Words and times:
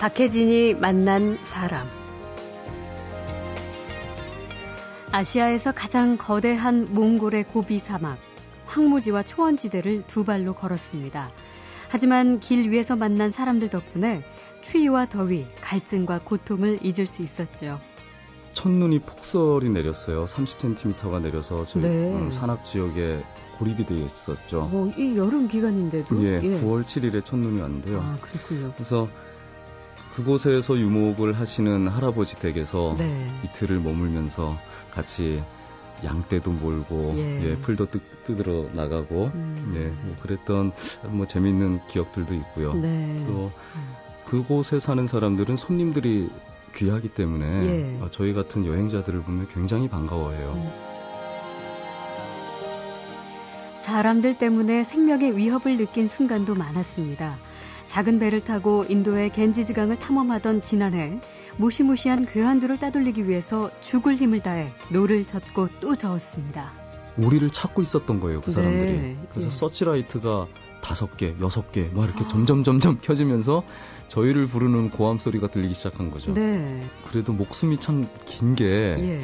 박혜진이 0.00 0.76
만난 0.76 1.36
사람. 1.44 1.86
아시아에서 5.12 5.72
가장 5.72 6.16
거대한 6.16 6.88
몽골의 6.94 7.44
고비 7.44 7.78
사막, 7.78 8.16
황무지와 8.64 9.22
초원지대를 9.22 10.04
두 10.06 10.24
발로 10.24 10.54
걸었습니다. 10.54 11.30
하지만 11.90 12.40
길 12.40 12.70
위에서 12.70 12.96
만난 12.96 13.30
사람들 13.30 13.68
덕분에 13.68 14.22
추위와 14.62 15.04
더위, 15.04 15.46
갈증과 15.60 16.20
고통을 16.20 16.78
잊을 16.80 17.06
수 17.06 17.20
있었죠. 17.20 17.78
첫눈이 18.54 19.00
폭설이 19.00 19.68
내렸어요. 19.68 20.24
30cm가 20.24 21.20
내려서 21.20 21.66
저희 21.66 21.82
네. 21.82 22.14
음, 22.14 22.30
산악 22.30 22.64
지역에 22.64 23.22
고립이 23.58 23.84
되어 23.84 23.98
있었죠. 23.98 24.70
어, 24.72 24.90
이 24.96 25.18
여름 25.18 25.46
기간인데도 25.46 26.24
예, 26.24 26.40
예. 26.42 26.52
9월 26.52 26.84
7일에 26.84 27.22
첫눈이 27.22 27.60
왔는데요. 27.60 28.00
아, 28.00 28.16
그렇군요. 28.22 28.72
그래서 28.74 29.06
그곳에서 30.14 30.76
유목을 30.76 31.38
하시는 31.38 31.88
할아버지 31.88 32.36
댁에서 32.36 32.96
네. 32.98 33.32
이틀을 33.44 33.80
머물면서 33.80 34.58
같이 34.90 35.42
양떼도 36.04 36.50
몰고 36.52 37.14
예, 37.16 37.50
예 37.50 37.56
풀도 37.56 37.86
뜯, 37.86 38.24
뜯으러 38.24 38.66
나가고 38.72 39.30
음. 39.34 39.72
예, 39.76 40.06
뭐 40.06 40.16
그랬던 40.22 40.72
뭐 41.10 41.26
재미있는 41.26 41.80
기억들도 41.86 42.34
있고요. 42.34 42.74
네. 42.74 43.22
또 43.26 43.52
그곳에 44.26 44.78
사는 44.78 45.06
사람들은 45.06 45.56
손님들이 45.56 46.30
귀하기 46.74 47.08
때문에 47.08 47.46
예. 47.46 47.98
어, 48.00 48.08
저희 48.10 48.32
같은 48.32 48.64
여행자들을 48.64 49.20
보면 49.20 49.48
굉장히 49.48 49.88
반가워해요. 49.88 50.52
음. 50.52 50.90
사람들 53.76 54.38
때문에 54.38 54.84
생명의 54.84 55.36
위협을 55.36 55.76
느낀 55.76 56.06
순간도 56.06 56.54
많았습니다. 56.54 57.38
작은 57.90 58.20
배를 58.20 58.40
타고 58.42 58.84
인도의 58.88 59.30
갠지스강을 59.30 59.98
탐험하던 59.98 60.62
지난해 60.62 61.18
무시무시한 61.56 62.24
괴한들을 62.24 62.78
따돌리기 62.78 63.26
위해서 63.26 63.68
죽을 63.80 64.14
힘을 64.14 64.44
다해 64.44 64.68
노를 64.92 65.24
젓고 65.24 65.66
또 65.80 65.96
저었습니다. 65.96 66.70
우리를 67.16 67.50
찾고 67.50 67.82
있었던 67.82 68.20
거예요, 68.20 68.42
그 68.42 68.52
사람들이. 68.52 68.92
네. 68.92 69.16
그래서 69.30 69.48
예. 69.48 69.50
서치라이트가 69.50 70.46
다섯 70.80 71.16
개, 71.16 71.34
여섯 71.40 71.72
개, 71.72 71.88
막 71.92 72.04
이렇게 72.04 72.24
아. 72.24 72.28
점점 72.28 72.62
점점 72.64 72.98
켜지면서 73.00 73.62
저희를 74.08 74.46
부르는 74.46 74.90
고함 74.90 75.18
소리가 75.18 75.48
들리기 75.48 75.74
시작한 75.74 76.10
거죠. 76.10 76.34
네. 76.34 76.80
그래도 77.10 77.32
목숨이 77.32 77.78
참 77.78 78.08
긴게 78.24 78.64
예. 78.64 79.20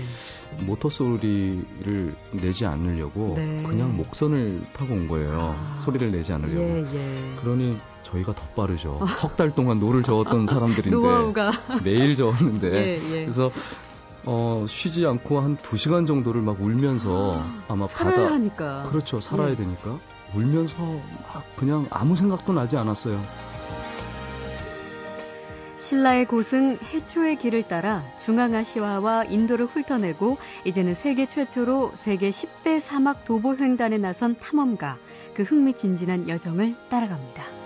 모터 0.64 0.88
소리를 0.88 2.14
내지 2.32 2.66
않으려고 2.66 3.34
네. 3.36 3.62
그냥 3.66 3.96
목선을 3.96 4.62
타고 4.72 4.94
온 4.94 5.08
거예요. 5.08 5.54
아. 5.56 5.80
소리를 5.84 6.10
내지 6.12 6.32
않으려고. 6.32 6.60
예, 6.60 6.86
예. 6.94 7.34
그러니 7.42 7.76
저희가 8.04 8.34
더 8.34 8.46
빠르죠. 8.54 8.98
아. 9.02 9.06
석달 9.06 9.54
동안 9.54 9.80
노를 9.80 10.02
저었던 10.02 10.46
사람들인데. 10.46 10.96
매일 11.82 12.14
저었는데 12.14 12.68
예, 12.72 12.94
예. 12.94 13.20
그래서 13.22 13.50
어, 14.24 14.66
쉬지 14.68 15.06
않고 15.06 15.40
한두 15.40 15.76
시간 15.76 16.06
정도를 16.06 16.42
막 16.42 16.60
울면서 16.60 17.44
아마 17.68 17.86
바다 17.86 18.26
하니까. 18.32 18.84
그렇죠 18.84 19.20
살아야 19.20 19.50
예. 19.50 19.56
되니까 19.56 19.98
울면서 20.36 20.76
막 20.78 21.56
그냥 21.56 21.86
아무 21.90 22.14
생각도 22.14 22.52
나지 22.52 22.76
않았어요. 22.76 23.22
신라의 25.76 26.26
고승 26.26 26.78
해초의 26.82 27.36
길을 27.36 27.68
따라 27.68 28.02
중앙아시아와 28.18 29.24
인도를 29.24 29.66
훑어내고 29.66 30.36
이제는 30.64 30.94
세계 30.94 31.26
최초로 31.26 31.92
세계 31.94 32.30
10대 32.30 32.80
사막 32.80 33.24
도보 33.24 33.56
횡단에 33.56 33.96
나선 33.98 34.36
탐험가 34.36 34.98
그 35.34 35.44
흥미진진한 35.44 36.28
여정을 36.28 36.74
따라갑니다. 36.88 37.65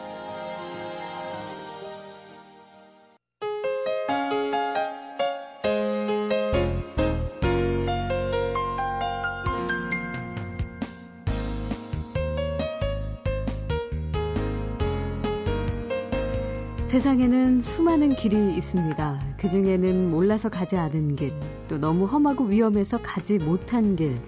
세상에는 17.01 17.61
수많은 17.61 18.11
길이 18.11 18.55
있습니다. 18.57 19.21
그 19.39 19.49
중에는 19.49 20.11
몰라서 20.11 20.51
가지 20.51 20.77
않은 20.77 21.17
길, 21.17 21.33
또 21.67 21.79
너무 21.79 22.05
험하고 22.05 22.45
위험해서 22.45 22.99
가지 22.99 23.39
못한 23.39 23.97
길, 23.97 24.21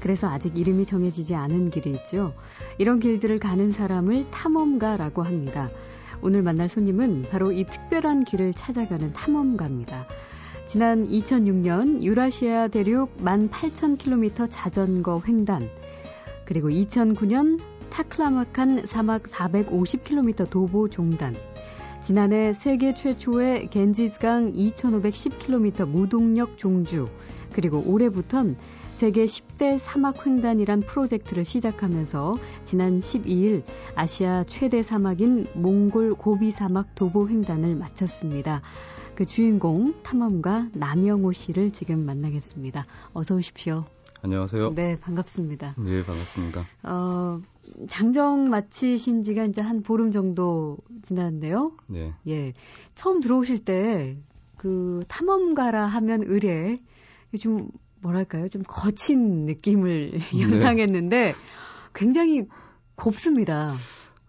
그래서 0.00 0.26
아직 0.30 0.56
이름이 0.56 0.86
정해지지 0.86 1.34
않은 1.34 1.68
길이 1.68 1.90
있죠. 1.90 2.32
이런 2.78 2.98
길들을 2.98 3.38
가는 3.40 3.70
사람을 3.70 4.30
탐험가라고 4.30 5.22
합니다. 5.22 5.68
오늘 6.22 6.42
만날 6.42 6.70
손님은 6.70 7.26
바로 7.30 7.52
이 7.52 7.66
특별한 7.66 8.24
길을 8.24 8.54
찾아가는 8.54 9.12
탐험가입니다. 9.12 10.06
지난 10.64 11.06
2006년 11.06 12.02
유라시아 12.02 12.68
대륙 12.68 13.18
18,000km 13.18 14.46
자전거 14.48 15.20
횡단, 15.28 15.68
그리고 16.46 16.70
2009년 16.70 17.60
타클라마칸 17.90 18.86
사막 18.86 19.24
450km 19.24 20.48
도보 20.48 20.88
종단, 20.88 21.34
지난해 22.04 22.52
세계 22.52 22.92
최초의 22.92 23.70
겐지스강 23.70 24.52
2510km 24.52 25.88
무동력 25.88 26.58
종주, 26.58 27.08
그리고 27.54 27.82
올해부턴 27.86 28.58
세계 28.90 29.24
10대 29.24 29.78
사막 29.78 30.26
횡단이란 30.26 30.80
프로젝트를 30.80 31.46
시작하면서 31.46 32.36
지난 32.62 33.00
12일 33.00 33.62
아시아 33.94 34.44
최대 34.44 34.82
사막인 34.82 35.46
몽골 35.54 36.16
고비 36.16 36.50
사막 36.50 36.94
도보 36.94 37.30
횡단을 37.30 37.74
마쳤습니다. 37.74 38.60
그 39.14 39.24
주인공 39.24 39.94
탐험가 40.02 40.68
남영호 40.74 41.32
씨를 41.32 41.70
지금 41.70 42.04
만나겠습니다. 42.04 42.84
어서 43.14 43.34
오십시오. 43.36 43.82
안녕하세요. 44.24 44.72
네, 44.74 44.98
반갑습니다. 44.98 45.74
네, 45.78 46.02
반갑습니다. 46.02 46.64
어, 46.82 47.40
장정 47.88 48.48
마치신 48.48 49.22
지가 49.22 49.44
이제 49.44 49.60
한 49.60 49.82
보름 49.82 50.10
정도 50.10 50.78
지났는데요. 51.02 51.72
네. 51.88 52.14
예. 52.26 52.52
처음 52.94 53.20
들어오실 53.20 53.64
때 53.64 54.16
그 54.64 55.04
탐험가라 55.08 55.84
하면 55.84 56.22
의뢰 56.24 56.78
좀 57.38 57.68
뭐랄까요? 58.00 58.48
좀 58.48 58.62
거친 58.66 59.44
느낌을 59.44 60.12
네. 60.32 60.40
연상했는데 60.40 61.32
굉장히 61.94 62.46
곱습니다. 62.94 63.74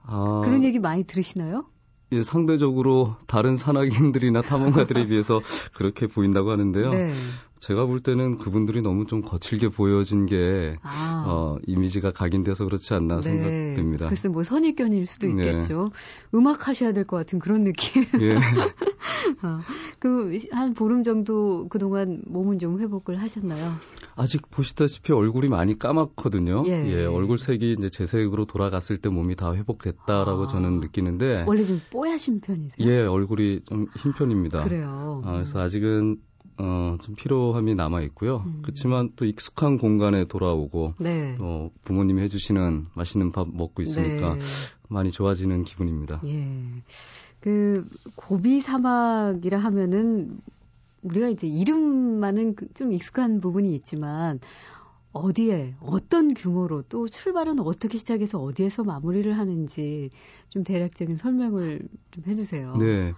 아... 0.03 0.41
그런 0.43 0.65
얘기 0.65 0.77
많이 0.77 1.05
들으시나요? 1.05 1.69
예, 2.11 2.23
상대적으로 2.23 3.15
다른 3.27 3.57
산악인들이나 3.57 4.41
탐험가들에 4.41 5.05
비해서 5.07 5.41
그렇게 5.73 6.07
보인다고 6.07 6.51
하는데요. 6.51 6.89
네. 6.91 7.11
제가 7.59 7.85
볼 7.87 7.99
때는 7.99 8.37
그분들이 8.37 8.81
너무 8.81 9.07
좀 9.07 9.23
거칠게 9.23 9.69
보여진 9.69 10.27
게 10.27 10.75
아. 10.83 11.23
어, 11.25 11.57
이미지가 11.65 12.11
각인돼서 12.11 12.65
그렇지 12.65 12.93
않나 12.93 13.15
네. 13.15 13.21
생각됩니다. 13.23 14.07
글쎄 14.07 14.27
뭐 14.29 14.43
선입견일 14.43 15.07
수도 15.07 15.25
네. 15.27 15.33
있겠죠. 15.33 15.89
네. 15.91 16.37
음악 16.37 16.67
하셔야 16.67 16.93
될 16.93 17.05
것 17.05 17.17
같은 17.17 17.39
그런 17.39 17.63
느낌. 17.63 18.05
예. 18.21 18.35
어, 19.41 19.59
그한 19.99 20.73
보름 20.75 21.01
정도 21.01 21.67
그동안 21.69 22.21
몸은 22.27 22.59
좀 22.59 22.79
회복을 22.79 23.19
하셨나요? 23.19 23.71
아직 24.15 24.49
보시다시피 24.49 25.13
얼굴이 25.13 25.47
많이 25.47 25.77
까맣거든요. 25.77 26.63
예. 26.67 26.85
예 26.87 27.05
얼굴 27.05 27.37
색이 27.37 27.75
이제 27.77 27.89
재색으로 27.89 28.45
돌아갔을 28.45 28.97
때 28.97 29.09
몸이 29.09 29.35
다 29.35 29.53
회복됐다라고 29.53 30.43
아. 30.43 30.47
저는 30.47 30.79
느끼는데 30.79 31.43
원래 31.47 31.65
좀 31.65 31.81
뽀야신 31.91 32.39
편이세요? 32.41 32.87
예, 32.87 33.01
얼굴이 33.05 33.61
좀 33.65 33.85
흰 33.97 34.13
편입니다. 34.13 34.63
그래요. 34.63 35.21
아, 35.25 35.33
그래서 35.33 35.59
아직은 35.59 36.17
어, 36.57 36.97
좀 37.01 37.15
피로함이 37.15 37.75
남아 37.75 38.01
있고요. 38.03 38.43
음. 38.45 38.59
그렇지만 38.61 39.11
또 39.15 39.25
익숙한 39.25 39.77
공간에 39.77 40.25
돌아오고 40.25 40.93
네. 40.99 41.35
또 41.37 41.71
부모님이 41.83 42.21
해주시는 42.23 42.87
맛있는 42.93 43.31
밥 43.31 43.47
먹고 43.49 43.81
있으니까 43.81 44.35
네. 44.35 44.39
많이 44.87 45.11
좋아지는 45.11 45.63
기분입니다. 45.63 46.21
예. 46.25 46.47
그 47.41 47.85
고비 48.15 48.61
사막이라 48.61 49.59
하면은 49.59 50.37
우리가 51.05 51.29
이제 51.29 51.47
이름만은 51.47 52.55
그좀 52.55 52.91
익숙한 52.91 53.39
부분이 53.39 53.73
있지만 53.75 54.39
어디에 55.11 55.75
어떤 55.79 56.33
규모로 56.33 56.81
또 56.89 57.07
출발은 57.07 57.59
어떻게 57.59 57.97
시작해서 57.97 58.41
어디에서 58.41 58.83
마무리를 58.83 59.37
하는지 59.37 60.09
좀 60.49 60.63
대략적인 60.63 61.15
설명을 61.15 61.87
좀 62.11 62.23
해주세요. 62.27 62.75
네, 62.77 63.13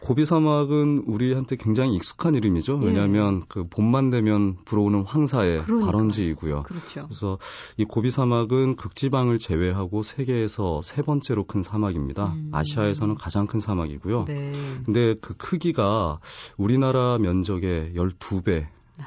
고비 0.00 0.24
사막은 0.24 1.04
우리한테 1.06 1.56
굉장히 1.56 1.94
익숙한 1.94 2.34
이름이죠. 2.34 2.80
예. 2.82 2.86
왜냐하면 2.86 3.40
예. 3.42 3.46
그 3.48 3.68
봄만 3.68 4.10
되면 4.10 4.56
불어오는 4.64 5.02
황사의 5.02 5.62
그러니까. 5.62 5.86
발원지이고요. 5.92 6.62
그렇죠. 6.62 7.04
그래서 7.04 7.38
이 7.76 7.84
고비 7.84 8.10
사막은 8.10 8.76
극지방을 8.76 9.38
제외하고 9.38 10.02
세계에서 10.02 10.80
세 10.82 11.02
번째로 11.02 11.44
큰 11.44 11.62
사막입니다. 11.62 12.32
음. 12.32 12.50
아시아에서는 12.52 13.14
가장 13.16 13.46
큰 13.46 13.60
사막이고요. 13.60 14.24
네. 14.24 14.52
근데 14.84 15.14
그 15.20 15.34
크기가 15.36 16.18
우리나라 16.56 17.18
면적의 17.18 17.92
12배 17.94 18.66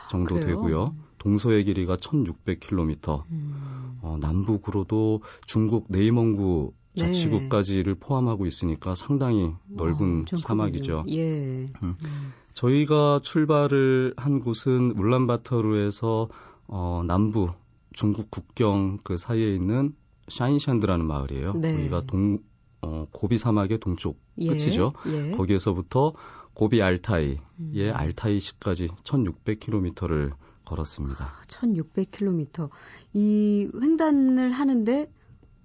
정도 0.09 0.37
아, 0.37 0.39
되고요. 0.39 0.95
동서의 1.17 1.63
길이가 1.63 1.95
1,600km, 1.95 3.23
음. 3.31 3.97
어, 4.01 4.17
남북으로도 4.19 5.21
중국 5.45 5.85
네이멍구 5.89 6.73
네. 6.73 6.82
자치구까지를 6.95 7.95
포함하고 7.95 8.45
있으니까 8.45 8.95
상당히 8.95 9.53
넓은 9.67 10.25
와, 10.31 10.37
사막이죠. 10.39 11.05
예. 11.09 11.65
음. 11.65 11.73
음. 11.81 12.33
저희가 12.53 13.19
출발을 13.23 14.13
한 14.17 14.39
곳은 14.39 14.91
울란바토르에서 14.91 16.29
어, 16.67 17.03
남부 17.05 17.49
중국 17.93 18.29
국경 18.31 18.99
그 19.03 19.17
사이에 19.17 19.55
있는 19.55 19.95
샤인샨드라는 20.27 21.05
마을이에요. 21.05 21.53
네. 21.53 21.75
거기가 21.75 22.01
동 22.05 22.39
어, 22.81 23.07
고비 23.11 23.37
사막의 23.37 23.79
동쪽 23.79 24.19
예. 24.39 24.47
끝이죠. 24.47 24.93
예. 25.07 25.31
거기에서부터 25.31 26.13
고비 26.53 26.81
알타이의 26.81 27.37
음. 27.59 27.91
알타이시까지 27.93 28.89
1,600km를 29.03 30.33
걸었습니다. 30.65 31.25
아, 31.25 31.41
1,600km. 31.47 32.69
이 33.13 33.69
횡단을 33.73 34.51
하는데 34.51 35.11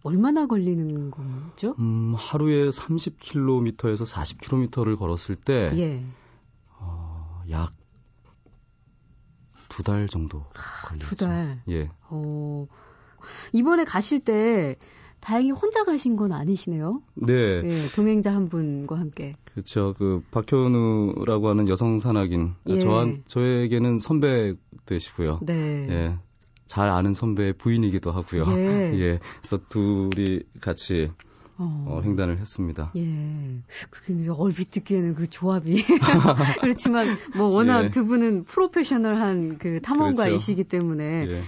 얼마나 0.08 0.46
걸리는 0.46 1.10
거죠? 1.10 1.74
음, 1.78 2.14
하루에 2.16 2.68
30km에서 2.70 4.06
40km를 4.06 4.96
걸었을 4.98 5.36
때, 5.36 5.70
예. 5.76 6.04
어, 6.78 7.42
약 7.50 7.72
두 9.68 9.82
달 9.84 10.08
정도 10.08 10.40
아, 10.54 10.86
걸렸죠. 10.88 11.06
두 11.06 11.16
달. 11.16 11.62
예. 11.68 11.88
어, 12.08 12.66
이번에 13.52 13.84
가실 13.84 14.18
때 14.20 14.76
다행히 15.20 15.50
혼자 15.50 15.84
가신 15.84 16.16
건 16.16 16.32
아니시네요. 16.32 17.02
네. 17.14 17.32
예, 17.64 17.88
동행자 17.94 18.34
한 18.34 18.48
분과 18.48 18.98
함께. 18.98 19.34
그렇죠. 19.52 19.94
그 19.98 20.22
박현우라고 20.30 21.48
하는 21.48 21.68
여성 21.68 21.98
산악인 21.98 22.54
예. 22.68 22.78
저한 22.80 23.22
저에게는 23.26 23.98
선배 24.00 24.54
되시고요. 24.86 25.40
네. 25.42 25.86
예. 25.90 26.18
잘 26.68 26.90
아는 26.90 27.14
선배의 27.14 27.54
부인이기도 27.54 28.12
하고요. 28.12 28.44
예. 28.56 28.92
예. 29.00 29.18
그래서 29.40 29.58
둘이 29.68 30.42
같이 30.60 31.10
어. 31.56 31.86
어, 31.88 32.02
횡단을 32.04 32.38
했습니다. 32.38 32.92
예. 32.94 33.62
그게 33.90 34.28
얼핏 34.28 34.70
듣기에는 34.70 35.14
그 35.14 35.28
조합이. 35.28 35.82
그렇지만, 36.60 37.08
뭐, 37.36 37.48
워낙 37.48 37.86
예. 37.86 37.90
두 37.90 38.06
분은 38.06 38.44
프로페셔널한 38.44 39.58
그 39.58 39.80
탐험가이시기 39.80 40.64
그렇죠. 40.64 40.68
때문에. 40.78 41.26
예. 41.28 41.40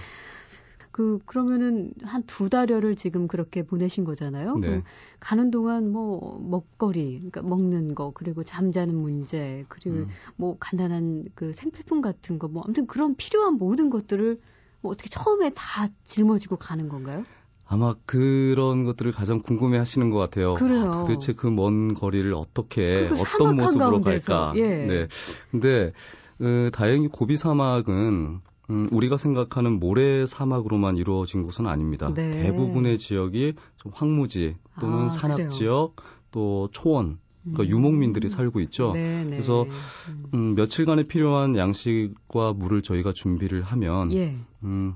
그, 0.91 1.19
그러면은 1.25 1.93
한 2.03 2.23
두 2.27 2.49
달여를 2.49 2.95
지금 2.95 3.29
그렇게 3.29 3.63
보내신 3.63 4.03
거잖아요. 4.03 4.57
네. 4.57 4.83
가는 5.21 5.49
동안 5.49 5.89
뭐, 5.89 6.37
먹거리, 6.45 7.13
그러니까 7.19 7.41
먹는 7.43 7.95
거, 7.95 8.11
그리고 8.13 8.43
잠자는 8.43 8.93
문제, 8.93 9.63
그리고 9.69 9.99
음. 9.99 10.07
뭐 10.35 10.57
간단한 10.59 11.29
그 11.35 11.53
생필품 11.53 12.01
같은 12.01 12.37
거, 12.37 12.49
뭐, 12.49 12.63
아무튼 12.65 12.85
그런 12.85 13.15
필요한 13.15 13.53
모든 13.53 13.89
것들을 13.89 14.39
뭐 14.81 14.91
어떻게 14.91 15.09
처음에 15.09 15.51
다 15.55 15.87
짊어지고 16.03 16.57
가는 16.57 16.89
건가요? 16.89 17.23
아마 17.67 17.95
그런 18.05 18.83
것들을 18.83 19.11
가장 19.13 19.39
궁금해 19.39 19.77
하시는 19.77 20.09
것 20.09 20.17
같아요. 20.17 20.55
그래요. 20.55 20.91
아, 20.91 21.05
도대체 21.05 21.31
그 21.33 21.47
먼 21.49 21.93
거리를 21.93 22.33
어떻게, 22.33 23.09
어떤 23.13 23.55
모습으로. 23.55 24.01
갈까. 24.01 24.53
예. 24.57 24.85
네. 24.87 25.07
근데, 25.51 25.93
어, 26.41 26.69
다행히 26.73 27.07
고비 27.07 27.37
사막은 27.37 28.41
음, 28.69 28.87
우리가 28.91 29.17
생각하는 29.17 29.79
모래 29.79 30.25
사막으로만 30.25 30.97
이루어진 30.97 31.43
곳은 31.43 31.67
아닙니다. 31.67 32.11
네. 32.13 32.31
대부분의 32.31 32.97
지역이 32.97 33.53
좀 33.77 33.91
황무지 33.95 34.57
또는 34.79 35.05
아, 35.05 35.09
산악 35.09 35.35
그래요. 35.35 35.49
지역 35.49 35.95
또 36.31 36.69
초원 36.71 37.19
그러니까 37.43 37.63
음. 37.63 37.69
유목민들이 37.69 38.29
살고 38.29 38.59
있죠. 38.61 38.91
네네. 38.93 39.23
네. 39.23 39.29
그래서 39.31 39.63
음. 40.09 40.25
음, 40.33 40.55
며칠간에 40.55 41.03
필요한 41.03 41.55
양식과 41.55 42.53
물을 42.53 42.81
저희가 42.81 43.13
준비를 43.13 43.63
하면 43.63 44.11
예. 44.13 44.35
음, 44.63 44.95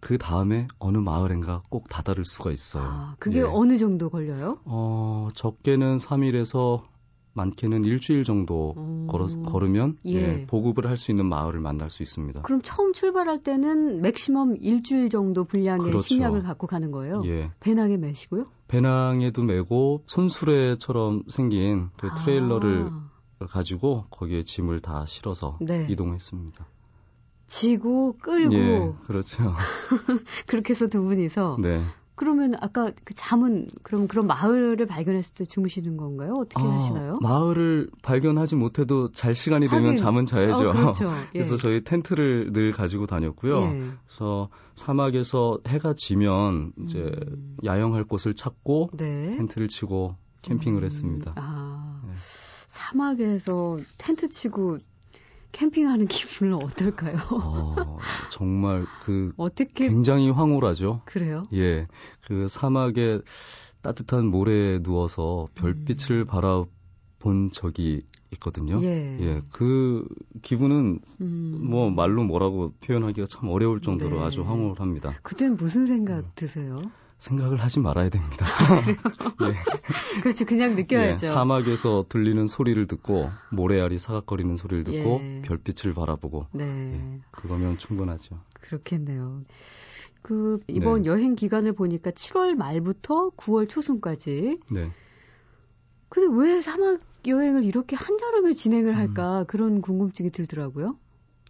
그 0.00 0.18
다음에 0.18 0.66
어느 0.78 0.98
마을인가 0.98 1.62
꼭 1.70 1.88
다다를 1.88 2.24
수가 2.24 2.50
있어요. 2.52 2.84
아, 2.84 3.16
그게 3.18 3.40
예. 3.40 3.44
어느 3.44 3.76
정도 3.78 4.10
걸려요? 4.10 4.58
어, 4.64 5.28
적게는 5.34 5.96
3일에서 5.96 6.82
많게는 7.40 7.84
일주일 7.84 8.24
정도 8.24 8.74
음. 8.76 9.06
걸어, 9.08 9.26
걸으면 9.26 9.96
예. 10.06 10.12
예, 10.14 10.46
보급을 10.46 10.86
할 10.86 11.00
수 11.00 11.10
있는 11.10 11.26
마을을 11.26 11.60
만날 11.60 11.88
수 11.88 12.02
있습니다. 12.02 12.42
그럼 12.42 12.60
처음 12.62 12.92
출발할 12.92 13.42
때는 13.42 14.02
맥시멈 14.02 14.56
일주일 14.60 15.08
정도 15.08 15.44
분량의 15.44 15.86
그렇죠. 15.86 16.02
식량을 16.02 16.42
갖고 16.42 16.66
가는 16.66 16.90
거예요? 16.90 17.22
예. 17.24 17.50
배낭에 17.60 17.96
매시고요? 17.96 18.44
배낭에도 18.68 19.42
메고 19.44 20.02
손수레처럼 20.06 21.24
생긴 21.28 21.88
그 21.96 22.08
아. 22.08 22.14
트레일러를 22.16 22.90
아. 22.90 23.46
가지고 23.46 24.04
거기에 24.10 24.42
짐을 24.44 24.80
다 24.80 25.06
실어서 25.06 25.56
네. 25.62 25.86
이동했습니다. 25.88 26.66
지고 27.46 28.16
끌고 28.18 28.54
예, 28.54 28.92
그렇죠. 29.06 29.54
그렇게 30.46 30.70
해서 30.70 30.86
두 30.86 31.02
분이서 31.02 31.56
네. 31.60 31.82
그러면 32.20 32.52
아까 32.60 32.92
그 33.02 33.14
잠은 33.14 33.66
그럼 33.82 34.06
그런 34.06 34.26
마을을 34.26 34.84
발견했을 34.84 35.36
때 35.36 35.44
주무시는 35.46 35.96
건가요? 35.96 36.34
어떻게 36.36 36.62
아, 36.62 36.70
하시나요? 36.70 37.16
마을을 37.22 37.88
발견하지 38.02 38.56
못해도 38.56 39.10
잘 39.12 39.34
시간이 39.34 39.68
되면 39.68 39.92
하긴. 39.92 39.96
잠은 39.96 40.26
자야죠. 40.26 40.68
어, 40.68 40.72
그렇죠. 40.72 41.06
예. 41.32 41.38
그래서 41.38 41.56
저희 41.56 41.82
텐트를 41.82 42.52
늘 42.52 42.72
가지고 42.72 43.06
다녔고요. 43.06 43.62
예. 43.62 43.90
그래서 44.06 44.50
사막에서 44.74 45.60
해가 45.66 45.94
지면 45.96 46.74
이제 46.84 46.98
음. 46.98 47.56
야영할 47.64 48.04
곳을 48.04 48.34
찾고 48.34 48.90
네. 48.98 49.36
텐트를 49.38 49.68
치고 49.68 50.14
캠핑을 50.42 50.82
음. 50.82 50.84
했습니다. 50.84 51.32
아, 51.36 52.02
네. 52.06 52.12
사막에서 52.66 53.78
텐트 53.96 54.28
치고 54.28 54.76
캠핑하는 55.52 56.06
기분은 56.06 56.54
어떨까요? 56.54 57.16
어, 57.32 57.98
정말 58.32 58.86
그 59.04 59.32
어떻게 59.36 59.88
굉장히 59.88 60.30
황홀하죠. 60.30 61.02
그래요? 61.04 61.42
예, 61.52 61.86
그 62.26 62.48
사막에 62.48 63.20
따뜻한 63.82 64.26
모래에 64.26 64.80
누워서 64.82 65.48
별빛을 65.54 66.16
음. 66.20 66.26
바라본 66.26 67.50
적이 67.52 68.02
있거든요. 68.32 68.80
예, 68.82 69.18
예 69.20 69.42
그 69.52 70.06
기분은 70.42 71.00
음. 71.20 71.58
뭐 71.68 71.90
말로 71.90 72.24
뭐라고 72.24 72.72
표현하기가 72.80 73.26
참 73.26 73.48
어려울 73.48 73.80
정도로 73.80 74.16
네. 74.20 74.22
아주 74.24 74.42
황홀합니다. 74.42 75.14
그때는 75.22 75.56
무슨 75.56 75.86
생각 75.86 76.18
음. 76.20 76.30
드세요? 76.34 76.80
생각을 77.20 77.62
하지 77.62 77.80
말아야 77.80 78.08
됩니다. 78.08 78.46
네. 79.40 79.52
그렇죠. 80.22 80.46
그냥 80.46 80.74
느껴야죠. 80.74 81.20
네, 81.20 81.26
사막에서 81.26 82.06
들리는 82.08 82.46
소리를 82.46 82.86
듣고 82.86 83.30
모래알이 83.50 83.98
사각거리는 83.98 84.56
소리를 84.56 84.84
듣고 84.84 85.20
예. 85.22 85.42
별빛을 85.42 85.92
바라보고 85.92 86.46
네. 86.52 86.64
네. 86.64 87.20
그거면 87.30 87.76
충분하죠. 87.76 88.40
그렇겠네요. 88.54 89.42
그 90.22 90.60
이번 90.66 91.02
네. 91.02 91.08
여행 91.08 91.36
기간을 91.36 91.74
보니까 91.74 92.10
7월 92.10 92.54
말부터 92.54 93.30
9월 93.36 93.68
초순까지. 93.68 94.58
네. 94.70 94.90
근데 96.08 96.42
왜 96.42 96.60
사막 96.62 97.00
여행을 97.26 97.64
이렇게 97.64 97.96
한여름에 97.96 98.54
진행을 98.54 98.96
할까 98.96 99.40
음. 99.40 99.44
그런 99.46 99.82
궁금증이 99.82 100.30
들더라고요. 100.30 100.96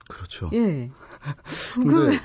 그렇죠. 0.09 0.51
예. 0.53 0.91
근데 1.77 2.19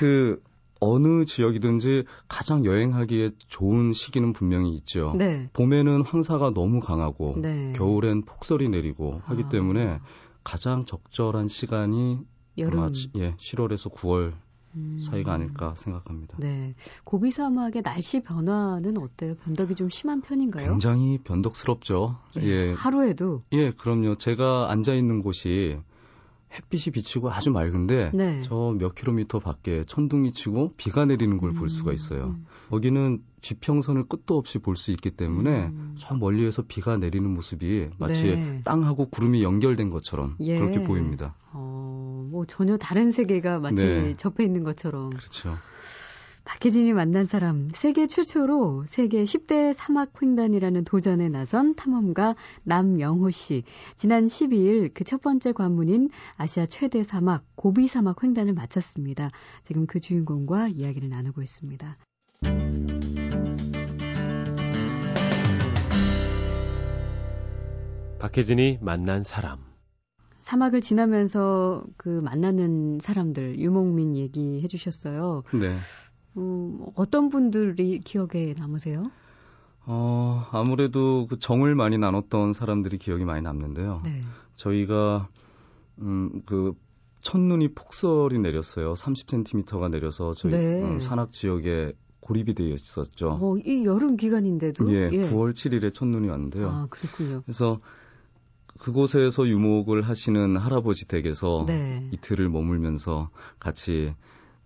그 0.00 0.42
어느 0.82 1.24
지역이든지 1.24 2.04
가장 2.26 2.64
여행하기에 2.64 3.30
좋은 3.46 3.92
시기는 3.92 4.32
분명히 4.32 4.74
있죠. 4.74 5.14
네. 5.16 5.48
봄에는 5.52 6.02
황사가 6.02 6.50
너무 6.50 6.80
강하고 6.80 7.36
네. 7.40 7.72
겨울엔 7.76 8.22
폭설이 8.24 8.68
내리고 8.68 9.20
하기 9.26 9.44
아. 9.44 9.48
때문에 9.48 10.00
가장 10.42 10.84
적절한 10.84 11.46
시간이 11.46 12.18
여름. 12.58 12.78
아마 12.80 12.90
예, 13.14 13.36
7월에서 13.36 13.94
9월 13.94 14.32
음. 14.74 14.98
사이가 15.00 15.32
아닐까 15.32 15.74
생각합니다. 15.76 16.36
네. 16.40 16.74
고비 17.04 17.30
사막의 17.30 17.82
날씨 17.82 18.20
변화는 18.20 18.98
어때요? 18.98 19.36
변덕이 19.36 19.76
좀 19.76 19.88
심한 19.88 20.20
편인가요? 20.20 20.68
굉장히 20.68 21.18
변덕스럽죠. 21.18 22.18
예. 22.40 22.42
예. 22.42 22.72
하루에도? 22.72 23.42
예, 23.52 23.70
그럼요. 23.70 24.16
제가 24.16 24.70
앉아 24.72 24.94
있는 24.94 25.22
곳이 25.22 25.78
햇빛이 26.54 26.92
비치고 26.92 27.30
아주 27.30 27.50
맑은데 27.50 28.10
네. 28.14 28.42
저몇 28.42 28.94
킬로미터 28.94 29.38
밖에 29.38 29.84
천둥이 29.86 30.32
치고 30.32 30.74
비가 30.76 31.04
내리는 31.06 31.38
걸볼 31.38 31.62
음. 31.62 31.68
수가 31.68 31.92
있어요. 31.92 32.36
음. 32.36 32.46
거기는 32.70 33.22
지평선을 33.40 34.06
끝도 34.08 34.36
없이 34.36 34.58
볼 34.58 34.76
수 34.76 34.90
있기 34.92 35.10
때문에 35.12 35.66
음. 35.68 35.94
저 35.98 36.14
멀리에서 36.14 36.62
비가 36.62 36.96
내리는 36.96 37.28
모습이 37.28 37.90
마치 37.98 38.24
네. 38.24 38.60
땅하고 38.64 39.08
구름이 39.10 39.42
연결된 39.42 39.90
것처럼 39.90 40.36
예. 40.40 40.58
그렇게 40.58 40.84
보입니다. 40.84 41.34
어, 41.52 42.26
뭐 42.30 42.44
전혀 42.46 42.76
다른 42.76 43.12
세계가 43.12 43.58
마치 43.60 43.84
네. 43.86 44.16
접해 44.16 44.44
있는 44.44 44.62
것처럼. 44.64 45.10
그렇죠. 45.10 45.56
박혜진이 46.44 46.92
만난 46.92 47.24
사람, 47.24 47.70
세계 47.72 48.06
최초로 48.08 48.84
세계 48.86 49.22
10대 49.22 49.72
사막 49.72 50.12
횡단이라는 50.20 50.84
도전에 50.84 51.28
나선 51.28 51.74
탐험가 51.76 52.34
남영호 52.64 53.30
씨. 53.30 53.62
지난 53.96 54.26
12일 54.26 54.92
그 54.92 55.04
첫 55.12 55.20
번째 55.20 55.52
관문인 55.52 56.08
아시아 56.36 56.64
최대 56.64 57.04
사막 57.04 57.44
고비 57.54 57.86
사막 57.86 58.22
횡단을 58.22 58.54
마쳤습니다. 58.54 59.30
지금 59.62 59.86
그 59.86 60.00
주인공과 60.00 60.68
이야기를 60.68 61.10
나누고 61.10 61.42
있습니다. 61.42 61.98
박혜진이 68.18 68.78
만난 68.80 69.22
사람. 69.22 69.58
사막을 70.40 70.80
지나면서 70.80 71.84
그 71.96 72.08
만나는 72.08 72.98
사람들 73.00 73.58
유목민 73.58 74.16
얘기해 74.16 74.66
주셨어요. 74.66 75.42
네. 75.52 75.76
음, 76.36 76.80
어떤 76.94 77.28
분들이 77.28 78.00
기억에 78.00 78.54
남으세요? 78.58 79.10
어, 79.84 80.46
아무래도 80.52 81.26
그 81.28 81.38
정을 81.38 81.74
많이 81.74 81.98
나눴던 81.98 82.52
사람들이 82.52 82.98
기억이 82.98 83.24
많이 83.24 83.42
남는데요. 83.42 84.02
네. 84.04 84.20
저희가 84.54 85.28
음, 85.98 86.42
그 86.46 86.74
첫눈이 87.22 87.74
폭설이 87.74 88.38
내렸어요. 88.38 88.94
30cm가 88.94 89.90
내려서 89.90 90.34
저희 90.34 90.52
네. 90.52 90.82
음, 90.82 91.00
산악 91.00 91.30
지역에 91.30 91.92
고립이 92.20 92.54
되어 92.54 92.68
있었죠. 92.68 93.38
어, 93.40 93.56
이 93.58 93.84
여름 93.84 94.16
기간인데도 94.16 94.92
예, 94.94 95.08
예. 95.12 95.20
9월 95.22 95.52
7일에 95.52 95.92
첫눈이 95.92 96.28
왔는데요. 96.28 96.68
아, 96.68 96.86
그렇군요. 96.88 97.42
그래서 97.42 97.80
그곳에서 98.78 99.46
유목을 99.46 100.02
하시는 100.02 100.56
할아버지 100.56 101.06
댁에서 101.06 101.64
네. 101.66 102.08
이틀을 102.12 102.48
머물면서 102.48 103.30
같이 103.58 104.14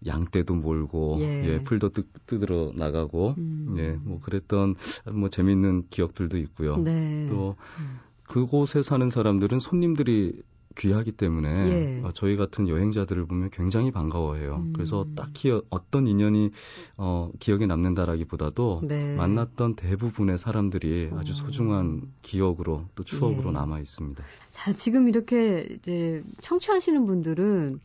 양떼도 0.05 0.55
몰고 0.55 1.19
예, 1.21 1.49
예 1.49 1.63
풀도 1.63 1.91
뜯, 1.91 2.07
뜯으러 2.27 2.73
나가고 2.75 3.35
음. 3.39 3.77
예, 3.79 3.93
뭐 4.03 4.21
그랬던 4.21 4.75
뭐 5.13 5.31
재밌는 5.31 5.87
기억들도 5.91 6.37
있고요. 6.39 6.77
네. 6.77 7.27
또 7.29 7.57
음. 7.79 7.99
그곳에 8.25 8.83
사는 8.83 9.09
사람들은 9.09 9.61
손님들이 9.61 10.43
귀하기 10.77 11.13
때문에 11.13 11.49
예. 11.49 12.03
어, 12.05 12.11
저희 12.13 12.37
같은 12.37 12.69
여행자들을 12.69 13.27
보면 13.27 13.51
굉장히 13.51 13.91
반가워해요. 13.91 14.57
음. 14.57 14.73
그래서 14.75 15.07
딱히 15.17 15.59
어떤 15.71 16.07
인연이 16.07 16.51
어, 16.99 17.31
기억에 17.41 17.67
남는다라기보다도 17.67 18.83
네. 18.85 19.17
만났던 19.17 19.77
대부분의 19.77 20.39
사람들이 20.39 21.11
아주 21.15 21.33
어. 21.33 21.35
소중한 21.35 22.03
기억으로 22.23 22.85
또 22.95 23.05
추억으로 23.05 23.49
예. 23.49 23.53
남아 23.53 23.81
있습니다. 23.81 24.23
자, 24.51 24.73
지금 24.75 25.09
이렇게 25.09 25.67
이제 25.71 26.23
청취하시는 26.43 27.07
분들은 27.07 27.81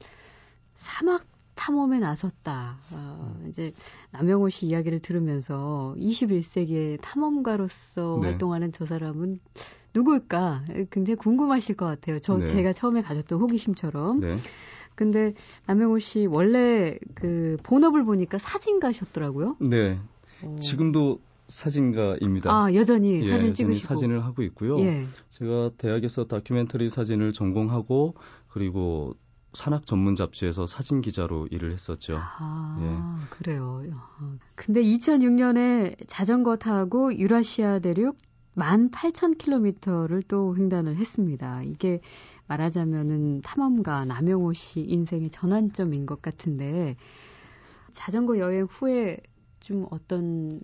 사막 0.75 1.30
탐험에 1.62 2.00
나섰다. 2.00 2.80
어, 2.91 3.39
이제 3.48 3.72
남영호 4.10 4.50
씨 4.50 4.65
이야기를 4.65 5.00
들으면서 5.00 5.94
21세기의 5.96 7.00
탐험가로서 7.01 8.18
네. 8.20 8.30
활동하는 8.30 8.72
저 8.72 8.88
사람은 8.88 9.39
누굴까 9.94 10.63
굉장히 10.89 11.18
궁금하실 11.18 11.75
것 11.75 11.86
같아요. 11.86 12.18
저 12.18 12.38
네. 12.38 12.46
제가 12.46 12.74
처음에 12.74 13.03
가졌던 13.03 13.39
호기심처럼. 13.39 14.22
네. 14.22 14.36
근데 14.96 15.34
남영호 15.68 16.00
씨 16.00 16.25
원래 16.25 16.98
그 17.13 17.58
본업을 17.62 18.06
보니까 18.06 18.39
사진가셨더라고요. 18.39 19.58
네. 19.60 20.00
어. 20.41 20.56
지금도 20.60 21.20
사진가입니다. 21.48 22.51
아 22.51 22.74
여전히 22.74 23.20
예, 23.20 23.24
사진 23.24 23.53
찍으시고 23.53 23.88
사진을 23.88 24.25
하고 24.25 24.41
있고요. 24.41 24.80
예. 24.80 25.06
제가 25.30 25.72
대학에서 25.77 26.25
다큐멘터리 26.25 26.89
사진을 26.89 27.34
전공하고 27.34 28.15
그리고 28.48 29.15
산악 29.53 29.86
전문 29.86 30.15
잡지에서 30.15 30.65
사진 30.65 31.01
기자로 31.01 31.48
일을 31.48 31.74
했었죠. 31.74 32.15
아, 32.17 32.77
예. 32.81 33.27
그래요. 33.29 33.84
근데 34.55 34.81
2006년에 34.81 36.08
자전거 36.08 36.55
타고 36.55 37.13
유라시아 37.15 37.79
대륙 37.79 38.17
18,000km를 38.55 40.27
또 40.27 40.55
횡단을 40.55 40.96
했습니다. 40.96 41.63
이게 41.63 42.01
말하자면은 42.48 43.41
탐험가 43.41 44.05
남영호 44.05 44.53
씨 44.53 44.81
인생의 44.81 45.29
전환점인 45.29 46.05
것 46.05 46.22
같은데 46.22 46.96
자전거 47.91 48.38
여행 48.39 48.65
후에 48.65 49.22
좀 49.60 49.86
어떤 49.91 50.60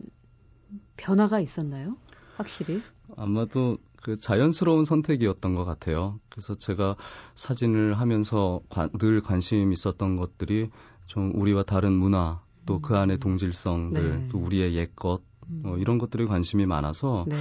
변화가 0.97 1.39
있었나요? 1.39 1.91
확실히? 2.35 2.81
아마도 3.15 3.77
그 4.01 4.15
자연스러운 4.15 4.85
선택이었던 4.85 5.55
것 5.55 5.65
같아요. 5.65 6.19
그래서 6.29 6.55
제가 6.55 6.95
사진을 7.35 7.99
하면서 7.99 8.61
관, 8.69 8.89
늘 8.97 9.21
관심 9.21 9.73
있었던 9.73 10.15
것들이 10.15 10.69
좀 11.07 11.31
우리와 11.35 11.63
다른 11.63 11.93
문화 11.93 12.41
또 12.65 12.79
그 12.79 12.95
안의 12.95 13.17
음. 13.17 13.19
동질성들 13.19 14.19
네. 14.19 14.27
또 14.29 14.37
우리의 14.37 14.75
옛것 14.75 15.21
어, 15.63 15.77
이런 15.77 15.97
것들에 15.97 16.25
관심이 16.25 16.65
많아서 16.65 17.25
네. 17.27 17.35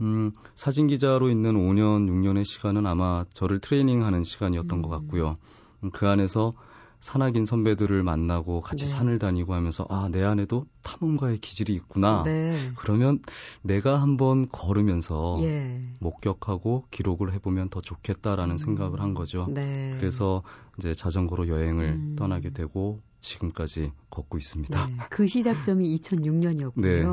음, 0.00 0.32
사진 0.54 0.86
기자로 0.86 1.30
있는 1.30 1.54
5년 1.54 2.08
6년의 2.08 2.44
시간은 2.44 2.86
아마 2.86 3.24
저를 3.32 3.58
트레이닝하는 3.58 4.22
시간이었던 4.22 4.78
음. 4.78 4.82
것 4.82 4.90
같고요. 4.90 5.38
음, 5.82 5.90
그 5.90 6.06
안에서 6.06 6.52
산악인 7.00 7.46
선배들을 7.46 8.02
만나고 8.02 8.60
같이 8.60 8.84
네. 8.84 8.90
산을 8.90 9.18
다니고 9.18 9.54
하면서 9.54 9.86
아, 9.88 10.08
내 10.10 10.24
안에도 10.24 10.66
탐험가의 10.82 11.38
기질이 11.38 11.72
있구나. 11.74 12.22
네. 12.24 12.56
그러면 12.76 13.20
내가 13.62 14.00
한번 14.02 14.48
걸으면서 14.48 15.38
예. 15.42 15.80
목격하고 16.00 16.86
기록을 16.90 17.32
해보면 17.34 17.68
더 17.68 17.80
좋겠다라는 17.80 18.54
음. 18.54 18.58
생각을 18.58 19.00
한 19.00 19.14
거죠. 19.14 19.46
네. 19.48 19.94
그래서 19.98 20.42
이제 20.78 20.94
자전거로 20.94 21.48
여행을 21.48 21.84
음. 21.84 22.16
떠나게 22.16 22.50
되고 22.50 23.00
지금까지 23.20 23.92
걷고 24.10 24.38
있습니다. 24.38 24.86
네, 24.86 24.96
그 25.10 25.26
시작점이 25.26 25.96
2006년이었고요. 25.96 26.82
네. 26.82 27.04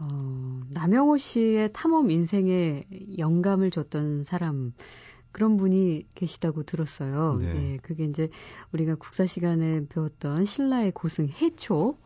어, 0.00 0.60
남영호 0.70 1.16
씨의 1.16 1.70
탐험 1.72 2.10
인생에 2.10 2.84
영감을 3.18 3.70
줬던 3.70 4.22
사람 4.22 4.72
그런 5.32 5.56
분이 5.56 6.06
계시다고 6.14 6.62
들었어요. 6.62 7.36
네. 7.40 7.72
예, 7.72 7.76
그게 7.78 8.04
이제 8.04 8.28
우리가 8.72 8.94
국사 8.96 9.26
시간에 9.26 9.86
배웠던 9.88 10.44
신라의 10.44 10.92
고승 10.92 11.28
해초, 11.28 11.98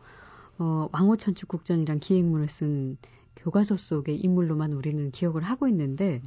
어, 0.57 0.89
왕호천축국전이란 0.91 1.99
기획문을 1.99 2.47
쓴 2.47 2.97
교과서 3.35 3.77
속의 3.77 4.17
인물로만 4.17 4.73
우리는 4.73 5.11
기억을 5.11 5.41
하고 5.41 5.67
있는데, 5.67 6.21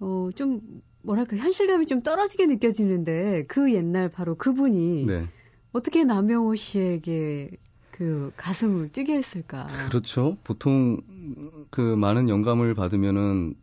어, 0.00 0.30
좀 0.34 0.60
뭐랄까 1.02 1.36
현실감이 1.36 1.86
좀 1.86 2.02
떨어지게 2.02 2.46
느껴지는데 2.46 3.44
그 3.46 3.72
옛날 3.72 4.10
바로 4.10 4.34
그분이 4.36 5.06
네. 5.06 5.28
어떻게 5.72 6.04
남영호 6.04 6.54
씨에게 6.56 7.50
그 7.90 8.32
가슴을 8.36 8.92
뛰게 8.92 9.14
했을까? 9.14 9.66
그렇죠. 9.88 10.36
보통 10.44 11.00
그 11.70 11.80
많은 11.80 12.28
영감을 12.28 12.74
받으면은 12.74 13.54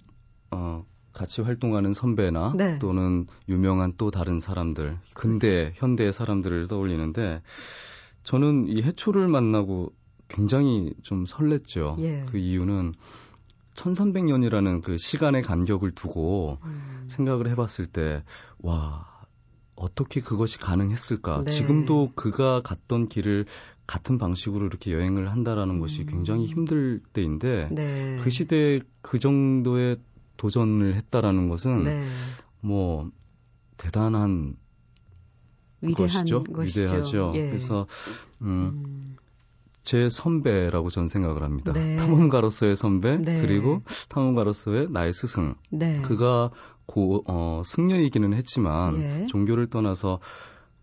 어 0.52 0.86
같이 1.18 1.42
활동하는 1.42 1.94
선배나 1.94 2.54
네. 2.56 2.78
또는 2.80 3.26
유명한 3.50 3.92
또 3.98 4.12
다른 4.12 4.40
사람들, 4.40 4.98
근대, 5.14 5.74
현대의 5.76 6.14
사람들을 6.14 6.68
떠올리는데 6.68 7.42
저는 8.24 8.68
이 8.68 8.82
해초를 8.84 9.28
만나고 9.28 9.92
굉장히 10.28 10.94
좀 11.02 11.26
설렜죠. 11.26 12.00
예. 12.00 12.26
그 12.30 12.38
이유는 12.38 12.94
1300년이라는 13.76 14.84
그 14.84 14.98
시간의 14.98 15.42
간격을 15.44 15.92
두고 15.92 16.60
음. 16.64 17.06
생각을 17.08 17.48
해봤을 17.50 17.86
때, 17.92 18.24
와, 18.60 19.08
어떻게 19.76 20.22
그것이 20.22 20.58
가능했을까? 20.58 21.44
네. 21.46 21.52
지금도 21.52 22.12
그가 22.16 22.62
갔던 22.62 23.08
길을 23.08 23.46
같은 23.86 24.18
방식으로 24.18 24.66
이렇게 24.66 24.92
여행을 24.92 25.32
한다라는 25.32 25.80
것이 25.80 26.02
음. 26.02 26.08
굉장히 26.08 26.46
힘들 26.46 27.00
때인데 27.14 27.70
네. 27.72 28.20
그 28.22 28.30
시대에 28.30 28.82
그 29.02 29.20
정도의 29.20 29.98
도전을 30.38 30.96
했다라는 30.96 31.50
것은 31.50 31.84
네. 31.84 32.06
뭐 32.62 33.10
대단한 33.78 34.56
것이죠. 35.96 36.44
것이죠. 36.44 36.84
위대하죠. 36.84 37.32
예. 37.36 37.50
그래서 37.50 37.88
음, 38.42 38.48
음. 38.48 39.16
제 39.84 40.10
선배라고 40.10 40.90
전 40.90 41.08
생각을 41.08 41.44
합니다. 41.44 41.72
네. 41.72 41.96
탐험가로서의 41.96 42.76
선배 42.76 43.18
네. 43.18 43.42
그리고 43.42 43.82
탐험가로서의 44.10 44.90
나의 44.90 45.14
스승. 45.14 45.56
네. 45.70 46.02
그가 46.02 46.52
고, 46.86 47.24
어, 47.28 47.62
승려이기는 47.66 48.34
했지만 48.34 49.02
예. 49.02 49.26
종교를 49.28 49.70
떠나서 49.70 50.20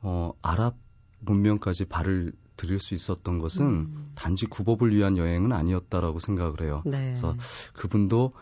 어, 0.00 0.32
아랍 0.42 0.76
문명까지 1.20 1.86
발을 1.86 2.32
들일 2.56 2.78
수 2.78 2.94
있었던 2.94 3.40
것은 3.40 3.66
음. 3.66 4.06
단지 4.14 4.46
구법을 4.46 4.94
위한 4.94 5.16
여행은 5.16 5.52
아니었다라고 5.52 6.18
생각을 6.18 6.62
해요. 6.62 6.82
네. 6.84 7.08
그래서 7.08 7.36
그분도 7.72 8.32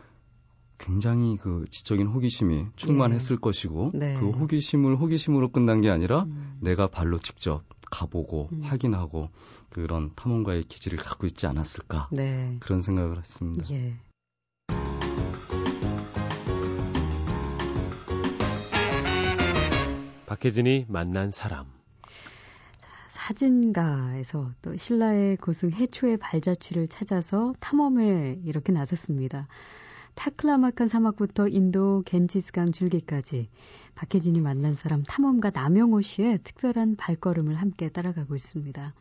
굉장히 0.82 1.36
그 1.36 1.64
지적인 1.70 2.08
호기심이 2.08 2.66
충만했을 2.74 3.36
예. 3.36 3.40
것이고 3.40 3.92
네. 3.94 4.16
그 4.18 4.30
호기심을 4.30 4.96
호기심으로 4.96 5.52
끝난 5.52 5.80
게 5.80 5.88
아니라 5.88 6.24
음. 6.24 6.58
내가 6.60 6.88
발로 6.88 7.18
직접 7.18 7.62
가보고 7.90 8.48
음. 8.52 8.62
확인하고 8.62 9.30
그런 9.70 10.12
탐험가의 10.16 10.64
기질을 10.64 10.98
갖고 10.98 11.26
있지 11.26 11.46
않았을까 11.46 12.08
네. 12.10 12.56
그런 12.58 12.80
생각을 12.80 13.18
했습니다. 13.18 13.72
예. 13.72 13.94
박혜진이 20.26 20.86
만난 20.88 21.30
사람. 21.30 21.66
사진가에서 23.10 24.50
또 24.62 24.76
신라의 24.76 25.36
고승 25.36 25.70
해초의 25.70 26.16
발자취를 26.16 26.88
찾아서 26.88 27.52
탐험에 27.60 28.40
이렇게 28.44 28.72
나섰습니다. 28.72 29.46
타클라마칸 30.14 30.88
사막부터 30.88 31.48
인도 31.48 32.02
겐지스강 32.04 32.72
줄기까지 32.72 33.48
박혜진이 33.94 34.40
만난 34.40 34.74
사람 34.74 35.02
탐험가 35.02 35.50
남영호 35.50 36.00
씨의 36.02 36.40
특별한 36.44 36.96
발걸음을 36.96 37.54
함께 37.54 37.88
따라가고 37.88 38.34
있습니다. 38.34 38.94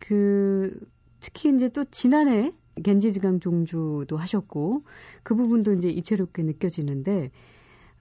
그 0.00 0.78
특히 1.20 1.54
이제 1.54 1.68
또 1.68 1.84
지난해 1.84 2.50
겐지스강 2.82 3.40
종주도 3.40 4.16
하셨고 4.16 4.84
그 5.22 5.34
부분도 5.34 5.74
이제 5.74 5.88
이채롭게 5.88 6.42
느껴지는데 6.42 7.30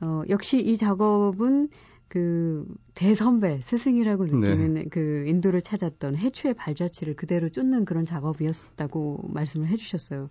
어, 0.02 0.24
역시 0.30 0.60
이 0.60 0.78
작업은 0.78 1.70
그 2.08 2.66
대선배 2.94 3.60
스승이라고 3.62 4.26
네. 4.26 4.32
느끼는 4.32 4.74
네. 4.76 4.86
그 4.90 5.26
인도를 5.28 5.62
찾았던 5.62 6.16
해추의 6.16 6.54
발자취를 6.54 7.16
그대로 7.16 7.50
쫓는 7.50 7.86
그런 7.86 8.06
작업이었다고 8.06 9.30
말씀을 9.34 9.68
해주셨어요. 9.68 10.30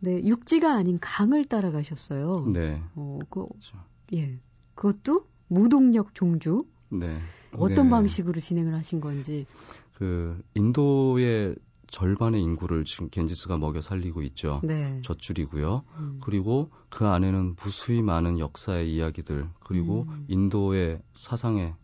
네, 0.00 0.22
육지가 0.24 0.72
아닌 0.72 0.98
강을 1.00 1.44
따라가셨어요. 1.46 2.46
네. 2.52 2.82
어, 2.94 3.18
그, 3.30 3.46
그렇죠. 3.46 3.78
예, 4.14 4.38
그것도 4.74 5.26
무동력 5.48 6.14
종주. 6.14 6.64
네. 6.90 7.18
어떤 7.52 7.86
네. 7.86 7.90
방식으로 7.90 8.40
진행을 8.40 8.74
하신 8.74 9.00
건지. 9.00 9.46
그 9.94 10.40
인도의 10.54 11.56
절반의 11.88 12.42
인구를 12.42 12.84
지금 12.84 13.08
겐지스가 13.08 13.56
먹여 13.56 13.80
살리고 13.80 14.22
있죠. 14.22 14.60
네. 14.64 15.00
젖줄이고요. 15.02 15.84
음. 15.98 16.20
그리고 16.22 16.70
그 16.88 17.06
안에는 17.06 17.56
무수히 17.62 18.02
많은 18.02 18.38
역사의 18.38 18.92
이야기들 18.92 19.48
그리고 19.60 20.06
음. 20.08 20.24
인도의 20.28 21.00
사상의 21.14 21.74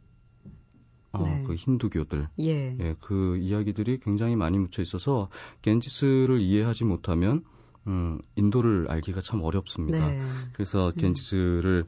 어, 1.13 1.23
네. 1.25 1.45
그 1.47 1.55
힌두교들, 1.55 2.29
예. 2.41 2.77
예, 2.81 2.95
그 3.01 3.37
이야기들이 3.37 4.01
굉장히 4.01 4.35
많이 4.35 4.59
묻혀 4.59 4.81
있어서 4.81 5.29
갠지스를 5.61 6.41
이해하지 6.41 6.85
못하면 6.85 7.45
음, 7.87 8.19
인도를 8.37 8.87
알기가 8.89 9.21
참 9.21 9.43
어렵습니다. 9.43 10.07
네. 10.07 10.21
그래서 10.53 10.87
음. 10.89 10.93
갠지스를 10.97 11.85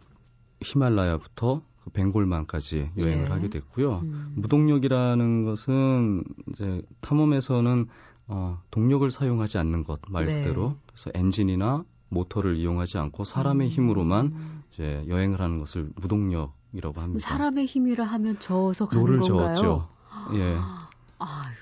히말라야부터 0.62 1.62
그 1.84 1.90
벵골만까지 1.90 2.92
여행을 2.96 3.26
예. 3.26 3.28
하게 3.30 3.48
됐고요. 3.48 3.98
음. 3.98 4.32
무동력이라는 4.36 5.44
것은 5.44 6.24
이제 6.50 6.82
탐험에서는 7.00 7.86
어, 8.26 8.58
동력을 8.70 9.08
사용하지 9.10 9.58
않는 9.58 9.84
것 9.84 10.00
말 10.08 10.24
그대로 10.24 10.70
네. 10.70 10.76
그래서 10.86 11.10
엔진이나 11.14 11.84
모터를 12.08 12.56
이용하지 12.56 12.98
않고 12.98 13.24
사람의 13.24 13.66
음. 13.66 13.70
힘으로만 13.70 14.62
이제 14.72 15.04
여행을 15.08 15.40
하는 15.40 15.58
것을 15.58 15.90
무동력이라고 15.96 17.00
합니다. 17.00 17.28
사람의 17.28 17.66
힘이라 17.66 18.04
하면 18.04 18.38
저어서 18.38 18.86
가는 18.86 19.02
노를 19.02 19.20
건가요? 19.20 19.54
저었죠. 19.54 19.88
예. 20.34 20.56
아유. 21.18 21.54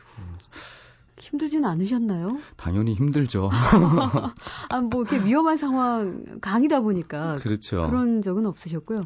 힘들지는 1.23 1.65
않으셨나요? 1.69 2.39
당연히 2.57 2.95
힘들죠. 2.95 3.49
아, 4.69 4.81
뭐 4.81 5.03
이렇게 5.03 5.25
위험한 5.25 5.57
상황 5.57 6.25
강이다 6.41 6.81
보니까 6.81 7.37
그렇죠. 7.37 7.87
그런 7.87 8.23
적은 8.23 8.45
없으셨고요. 8.45 9.03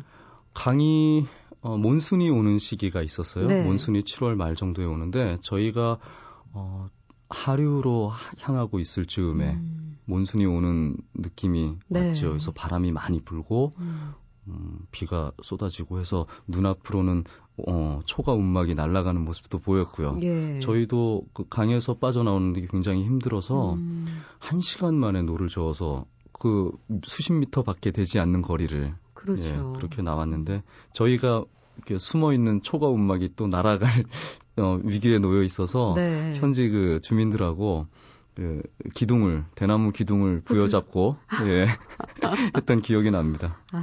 강이 0.54 1.26
어, 1.60 1.76
몬순이 1.76 2.30
오는 2.30 2.58
시기가 2.58 3.02
있었어요. 3.02 3.46
네. 3.46 3.64
몬순이 3.64 4.00
7월 4.00 4.34
말 4.34 4.56
정도에 4.56 4.86
오는데 4.86 5.38
저희가 5.42 5.98
어, 6.52 6.88
하류로 7.28 8.12
향하고 8.38 8.78
있을 8.78 9.04
즈음에 9.04 9.54
음. 9.54 9.98
몬순이 10.06 10.46
오는 10.46 10.96
느낌이 11.14 11.74
네. 11.88 12.08
왔죠. 12.08 12.30
그래서 12.30 12.50
바람이 12.52 12.92
많이 12.92 13.20
불고 13.20 13.74
음. 13.78 14.14
음, 14.48 14.78
비가 14.90 15.32
쏟아지고 15.42 15.98
해서 15.98 16.26
눈앞으로는 16.46 17.24
어, 17.66 18.00
초가 18.04 18.32
움막이 18.32 18.74
날아가는 18.74 19.24
모습도 19.24 19.58
보였고요. 19.58 20.18
예. 20.22 20.60
저희도 20.60 21.26
그 21.32 21.48
강에서 21.48 21.94
빠져나오는 21.94 22.52
게 22.52 22.66
굉장히 22.70 23.04
힘들어서 23.04 23.74
음. 23.74 24.06
한 24.38 24.60
시간 24.60 24.94
만에 24.94 25.22
노를 25.22 25.48
저어서 25.48 26.04
그 26.32 26.70
수십 27.02 27.32
미터 27.32 27.62
밖에 27.62 27.90
되지 27.90 28.18
않는 28.18 28.42
거리를 28.42 28.94
그렇죠. 29.14 29.48
예, 29.48 29.78
그렇게 29.78 30.02
나왔는데 30.02 30.62
저희가 30.92 31.44
이렇게 31.76 31.98
숨어 31.98 32.32
있는 32.32 32.62
초가 32.62 32.88
움막이 32.88 33.32
또 33.36 33.46
날아갈 33.46 33.90
어, 34.58 34.80
위기에 34.82 35.18
놓여 35.18 35.42
있어서 35.42 35.94
네. 35.96 36.34
현지 36.36 36.68
그 36.68 37.00
주민들하고 37.02 37.86
그 38.34 38.62
기둥을 38.94 39.44
대나무 39.54 39.92
기둥을 39.92 40.42
부여잡고 40.44 41.16
예 41.46 41.66
했던 42.56 42.80
기억이 42.82 43.10
납니다. 43.10 43.58
아유, 43.72 43.82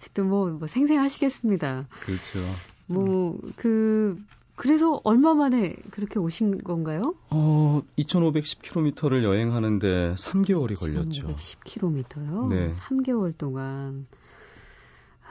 아직도 0.00 0.24
뭐, 0.24 0.48
뭐 0.48 0.66
생생하시겠습니다. 0.66 1.86
그렇죠. 1.90 2.38
뭐그 2.86 4.18
그래서 4.56 5.00
얼마 5.04 5.34
만에 5.34 5.76
그렇게 5.90 6.18
오신 6.18 6.64
건가요? 6.64 7.14
어, 7.28 7.82
2,510km를 7.98 9.22
여행하는데 9.22 10.14
3개월이 10.14 10.78
걸렸죠. 10.78 11.28
2,510km요? 11.28 12.48
네. 12.48 12.70
3개월 12.70 13.36
동안. 13.36 14.06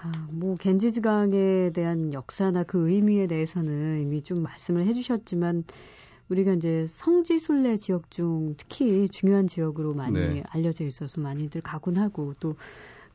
아, 0.01 0.11
뭐 0.31 0.55
겐지즈강에 0.55 1.71
대한 1.73 2.13
역사나 2.13 2.63
그 2.63 2.89
의미에 2.89 3.27
대해서는 3.27 4.01
이미 4.01 4.21
좀 4.21 4.41
말씀을 4.43 4.85
해주셨지만 4.85 5.65
우리가 6.29 6.53
이제 6.53 6.85
성지순례 6.87 7.75
지역 7.77 8.09
중 8.11 8.53
특히 8.55 9.09
중요한 9.09 9.47
지역으로 9.47 9.93
많이 9.95 10.13
네. 10.13 10.43
알려져 10.49 10.85
있어서 10.85 11.19
많이들 11.19 11.61
가곤 11.61 11.97
하고 11.97 12.33
또 12.39 12.55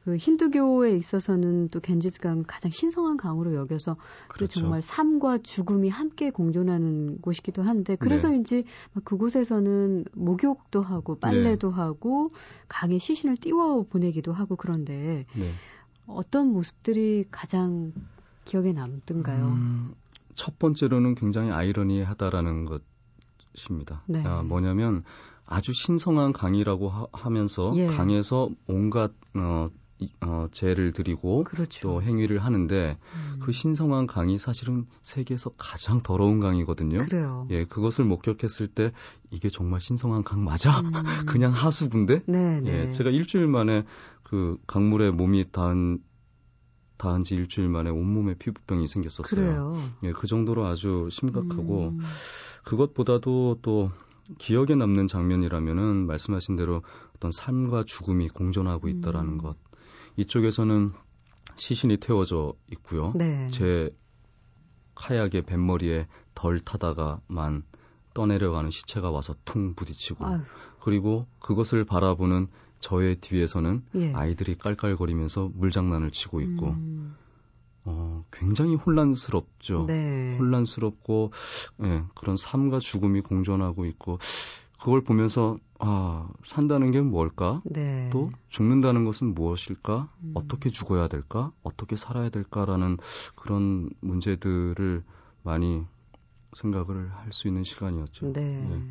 그 0.05 0.17
힌두교에 0.17 0.97
있어서는 0.97 1.71
또 1.71 1.81
겐지스강 1.81 2.45
가장 2.47 2.71
신성한 2.71 3.17
강으로 3.17 3.55
여겨서 3.55 3.97
그렇죠. 4.29 4.61
정말 4.61 4.83
삶과 4.83 5.39
죽음이 5.39 5.89
함께 5.89 6.31
공존하는 6.31 7.21
곳이기도 7.23 7.63
한데 7.63 7.97
그래서인지 7.97 8.65
네. 8.65 9.01
그곳에서는 9.03 10.05
목욕도 10.13 10.83
하고 10.83 11.19
빨래도 11.19 11.71
네. 11.71 11.77
하고 11.77 12.29
강에 12.69 12.99
시신을 12.99 13.39
띄워 13.39 13.85
보내기도 13.85 14.33
하고 14.33 14.57
그런데 14.57 15.25
네. 15.35 15.51
어떤 16.07 16.53
모습들이 16.53 17.25
가장 17.31 17.95
기억에 18.45 18.75
남던가요? 18.75 19.47
음, 19.47 19.95
첫 20.35 20.59
번째로는 20.59 21.15
굉장히 21.15 21.51
아이러니하다라는 21.51 22.67
것입니다. 23.55 24.03
네. 24.07 24.23
아, 24.27 24.43
뭐냐면 24.43 25.03
아주 25.47 25.73
신성한 25.73 26.35
강이라고 26.35 26.91
하, 27.11 27.31
면서 27.31 27.73
예. 27.77 27.87
강에서 27.87 28.51
온갖 28.67 29.13
어, 29.35 29.71
어, 30.21 30.49
죄를 30.51 30.93
드리고 30.93 31.45
그렇죠. 31.45 31.89
또 31.89 32.03
행위를 32.03 32.39
하는데 32.39 32.99
음. 33.15 33.39
그 33.41 33.53
신성한 33.53 34.07
강이 34.07 34.39
사실은 34.39 34.87
세계에서 35.03 35.51
가장 35.57 36.03
더러운 36.03 36.41
강이거든요. 36.41 36.99
그래요. 36.99 37.47
예, 37.51 37.65
그것을 37.65 38.05
목격했을 38.05 38.67
때 38.69 38.93
이게 39.31 39.49
정말 39.49 39.81
신성한 39.81 40.25
강 40.25 40.45
맞아? 40.45 40.81
음. 40.81 40.91
그냥 41.27 41.53
하수구인데? 41.53 42.23
네, 42.27 42.61
네. 42.61 42.89
예, 42.89 42.93
제가 42.93 43.11
일주일 43.11 43.47
만에 43.47 43.85
그 44.23 44.59
강물에 44.67 45.11
몸이 45.11 45.51
닿은 45.53 46.01
닿은 46.97 47.25
지 47.25 47.35
일주일 47.35 47.69
만에 47.69 47.91
온몸에 47.91 48.35
피부병이 48.35 48.89
생겼었어요. 48.89 49.41
그래요. 49.41 49.79
예, 50.05 50.11
그 50.11 50.27
정도로 50.27 50.67
아주 50.67 51.09
심각하고 51.11 51.89
음. 51.89 52.01
그것보다도 52.65 53.59
또 53.63 53.91
기억에 54.39 54.75
남는 54.75 55.07
장면이라면은 55.07 56.07
말씀하신 56.07 56.57
대로 56.57 56.83
어떤 57.15 57.31
삶과 57.31 57.85
죽음이 57.85 58.29
공존하고 58.29 58.89
있다라는 58.89 59.35
음. 59.35 59.39
것. 59.39 59.57
이쪽에서는 60.17 60.93
시신이 61.57 61.99
태워져 61.99 62.55
있고요. 62.73 63.13
네. 63.15 63.49
제 63.51 63.95
카약의 64.95 65.43
뱃머리에 65.43 66.07
덜 66.35 66.61
타다가만 66.61 67.65
떠내려가는 68.15 68.71
시체가 68.71 69.11
와서 69.11 69.35
퉁 69.45 69.75
부딪히고 69.75 70.25
아유. 70.25 70.41
그리고 70.81 71.27
그것을 71.41 71.85
바라보는 71.85 72.49
저의 72.79 73.17
뒤에서는 73.17 73.83
예. 73.97 74.13
아이들이 74.13 74.55
깔깔거리면서 74.57 75.51
물장난을 75.55 76.11
치고 76.11 76.41
있고 76.43 76.71
음. 76.71 77.17
어, 77.85 78.25
굉장히 78.31 78.77
혼란스럽죠. 78.77 79.87
네. 79.87 80.37
혼란스럽고 80.39 81.33
예, 81.83 82.05
그런 82.15 82.37
삶과 82.37 82.79
죽음이 82.79 83.21
공존하고 83.21 83.85
있고 83.87 84.19
그걸 84.85 85.03
보면서 85.03 85.57
아 85.79 86.29
산다는 86.45 86.91
게 86.91 87.01
뭘까? 87.01 87.63
네. 87.65 88.11
또 88.13 88.31
죽는다는 88.51 89.07
것은 89.07 89.35
무엇일까? 89.35 90.13
음. 90.23 90.33
어떻게 90.35 90.69
죽어야 90.69 91.09
될까? 91.09 91.53
어떻게 91.63 91.97
살아야 91.97 92.29
될까라는 92.29 92.99
그런 93.35 93.89
문제들을 94.03 95.03
많이 95.43 95.87
생각을 96.53 97.11
할 97.15 97.33
수 97.33 97.49
있는 97.49 97.65
시간이었죠. 97.65 98.35
네. 98.35 98.43
네. 98.69 98.83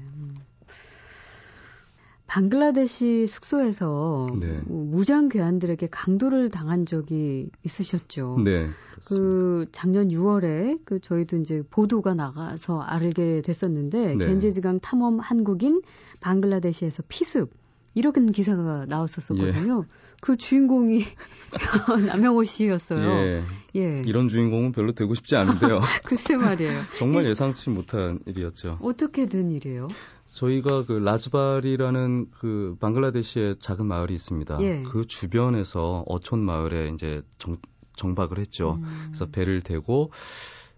방글라데시 2.33 3.27
숙소에서 3.27 4.25
네. 4.39 4.59
무장 4.65 5.29
괴한들에게 5.29 5.87
강도를 5.91 6.49
당한 6.49 6.87
적이 6.87 7.51
있으셨죠. 7.63 8.39
네. 8.43 8.69
그 9.05 9.67
작년 9.71 10.07
6월에 10.07 10.79
그 10.83 10.99
저희도 10.99 11.37
이제 11.37 11.61
보도가 11.69 12.15
나가서 12.15 12.81
알게 12.81 13.43
됐었는데 13.43 14.15
네. 14.15 14.25
겐제즈강 14.25 14.79
탐험 14.79 15.19
한국인 15.19 15.83
방글라데시에서 16.21 17.03
피습 17.07 17.51
이렇게 17.93 18.25
기사가 18.25 18.87
나왔었거든요. 18.87 19.83
예. 19.83 19.95
그 20.19 20.35
주인공이 20.35 21.03
남영호 22.07 22.45
씨였어요. 22.45 23.09
예. 23.09 23.43
예. 23.75 24.01
이런 24.07 24.27
주인공은 24.27 24.71
별로 24.71 24.93
되고 24.93 25.13
싶지 25.13 25.35
않은데요. 25.35 25.81
글쎄 26.03 26.35
말이에요. 26.35 26.79
정말 26.97 27.27
예상치 27.27 27.69
못한 27.69 28.21
일이었죠. 28.25 28.79
어떻게 28.81 29.27
된 29.27 29.51
일이에요? 29.51 29.89
저희가 30.33 30.83
그 30.85 30.93
라즈발이라는 30.93 32.31
그 32.31 32.75
방글라데시의 32.79 33.57
작은 33.59 33.85
마을이 33.85 34.13
있습니다. 34.15 34.61
예. 34.61 34.83
그 34.83 35.05
주변에서 35.05 36.03
어촌 36.07 36.39
마을에 36.39 36.89
이제 36.89 37.21
정, 37.37 37.57
정박을 37.95 38.39
했죠. 38.39 38.79
음. 38.81 39.01
그래서 39.05 39.27
배를 39.27 39.61
대고 39.61 40.11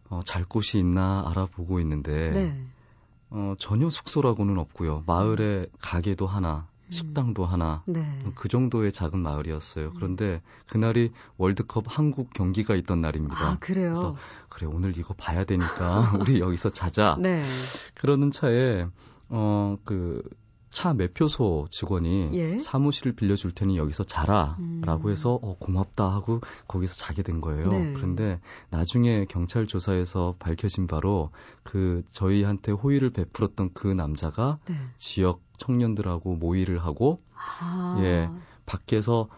어, 0.09 0.19
잘 0.25 0.43
곳이 0.43 0.77
있나 0.77 1.23
알아보고 1.27 1.79
있는데 1.79 2.31
네. 2.31 2.63
어, 3.29 3.55
전혀 3.57 3.89
숙소라고는 3.89 4.57
없고요. 4.57 5.03
마을에 5.07 5.67
가게도 5.79 6.27
하나 6.27 6.67
식당도 6.89 7.45
하나 7.45 7.81
네. 7.87 8.05
그 8.35 8.47
정도의 8.47 8.91
작은 8.91 9.19
마을이었어요. 9.19 9.93
그런데 9.95 10.41
그날이 10.67 11.11
월드컵 11.37 11.85
한국 11.87 12.31
경기가 12.33 12.75
있던 12.75 13.01
날입니다. 13.01 13.35
아, 13.37 13.57
그래요? 13.59 13.89
그래서 13.89 14.15
그래 14.49 14.67
오늘 14.67 14.97
이거 14.97 15.13
봐야 15.15 15.45
되니까 15.45 16.13
우리 16.21 16.39
여기서 16.39 16.69
자자. 16.69 17.17
네. 17.19 17.43
그러는 17.95 18.29
차에 18.31 18.85
어 19.29 19.77
그 19.83 20.21
차 20.75 20.93
매표소 20.93 21.67
직원이 21.71 22.31
예? 22.33 22.59
사무실을 22.59 23.13
빌려줄 23.13 23.53
테니 23.53 23.77
여기서 23.77 24.03
자라라고 24.03 25.05
음. 25.05 25.09
해서 25.09 25.39
어, 25.41 25.55
고맙다 25.57 26.05
하고 26.05 26.41
거기서 26.67 26.95
자게 26.95 27.23
된 27.23 27.39
거예요. 27.39 27.69
네. 27.69 27.93
그런데 27.93 28.41
나중에 28.71 29.23
경찰 29.29 29.67
조사에서 29.67 30.35
밝혀진 30.37 30.87
바로 30.87 31.31
그 31.63 32.03
저희한테 32.09 32.73
호의를 32.73 33.11
베풀었던 33.11 33.69
그 33.73 33.87
남자가 33.87 34.59
네. 34.65 34.75
지역 34.97 35.39
청년들하고 35.59 36.35
모의를 36.35 36.79
하고 36.79 37.21
아. 37.33 37.97
예 38.01 38.29
밖에서 38.65 39.29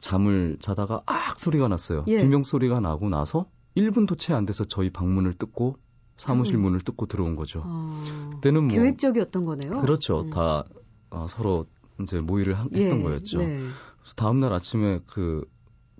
잠을 0.00 0.56
자다가 0.60 1.02
악 1.06 1.38
소리가 1.38 1.68
났어요. 1.68 2.04
예. 2.08 2.16
비명 2.16 2.42
소리가 2.42 2.80
나고 2.80 3.08
나서 3.10 3.46
1분도 3.76 4.18
채 4.18 4.34
안 4.34 4.44
돼서 4.44 4.64
저희 4.64 4.90
방문을 4.90 5.34
뜯고 5.34 5.76
사무실 6.20 6.58
문을 6.58 6.80
뜯고 6.80 7.06
들어온 7.06 7.34
거죠. 7.34 7.62
어, 7.64 8.30
그때는 8.32 8.64
뭐 8.64 8.76
계획적이었던 8.76 9.44
거네요. 9.44 9.80
그렇죠. 9.80 10.20
음. 10.20 10.30
다 10.30 10.64
어, 11.10 11.26
서로 11.28 11.66
이제 12.02 12.20
모의를 12.20 12.58
하, 12.58 12.64
했던 12.64 12.98
예, 12.98 13.02
거였죠. 13.02 13.38
네. 13.38 13.58
그래서 14.00 14.14
다음 14.16 14.40
날 14.40 14.52
아침에 14.52 15.00
그 15.06 15.44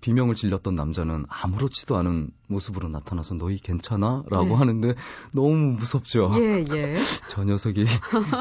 비명을 0.02 0.34
질렀던 0.34 0.74
남자는 0.74 1.24
아무렇지도 1.28 1.96
않은 1.96 2.30
모습으로 2.48 2.88
나타나서 2.88 3.34
너희 3.34 3.56
괜찮아?라고 3.58 4.44
네. 4.44 4.54
하는데 4.54 4.94
너무 5.32 5.56
무섭죠. 5.72 6.30
예, 6.34 6.64
예. 6.72 6.94
저 7.26 7.44
녀석이 7.44 7.86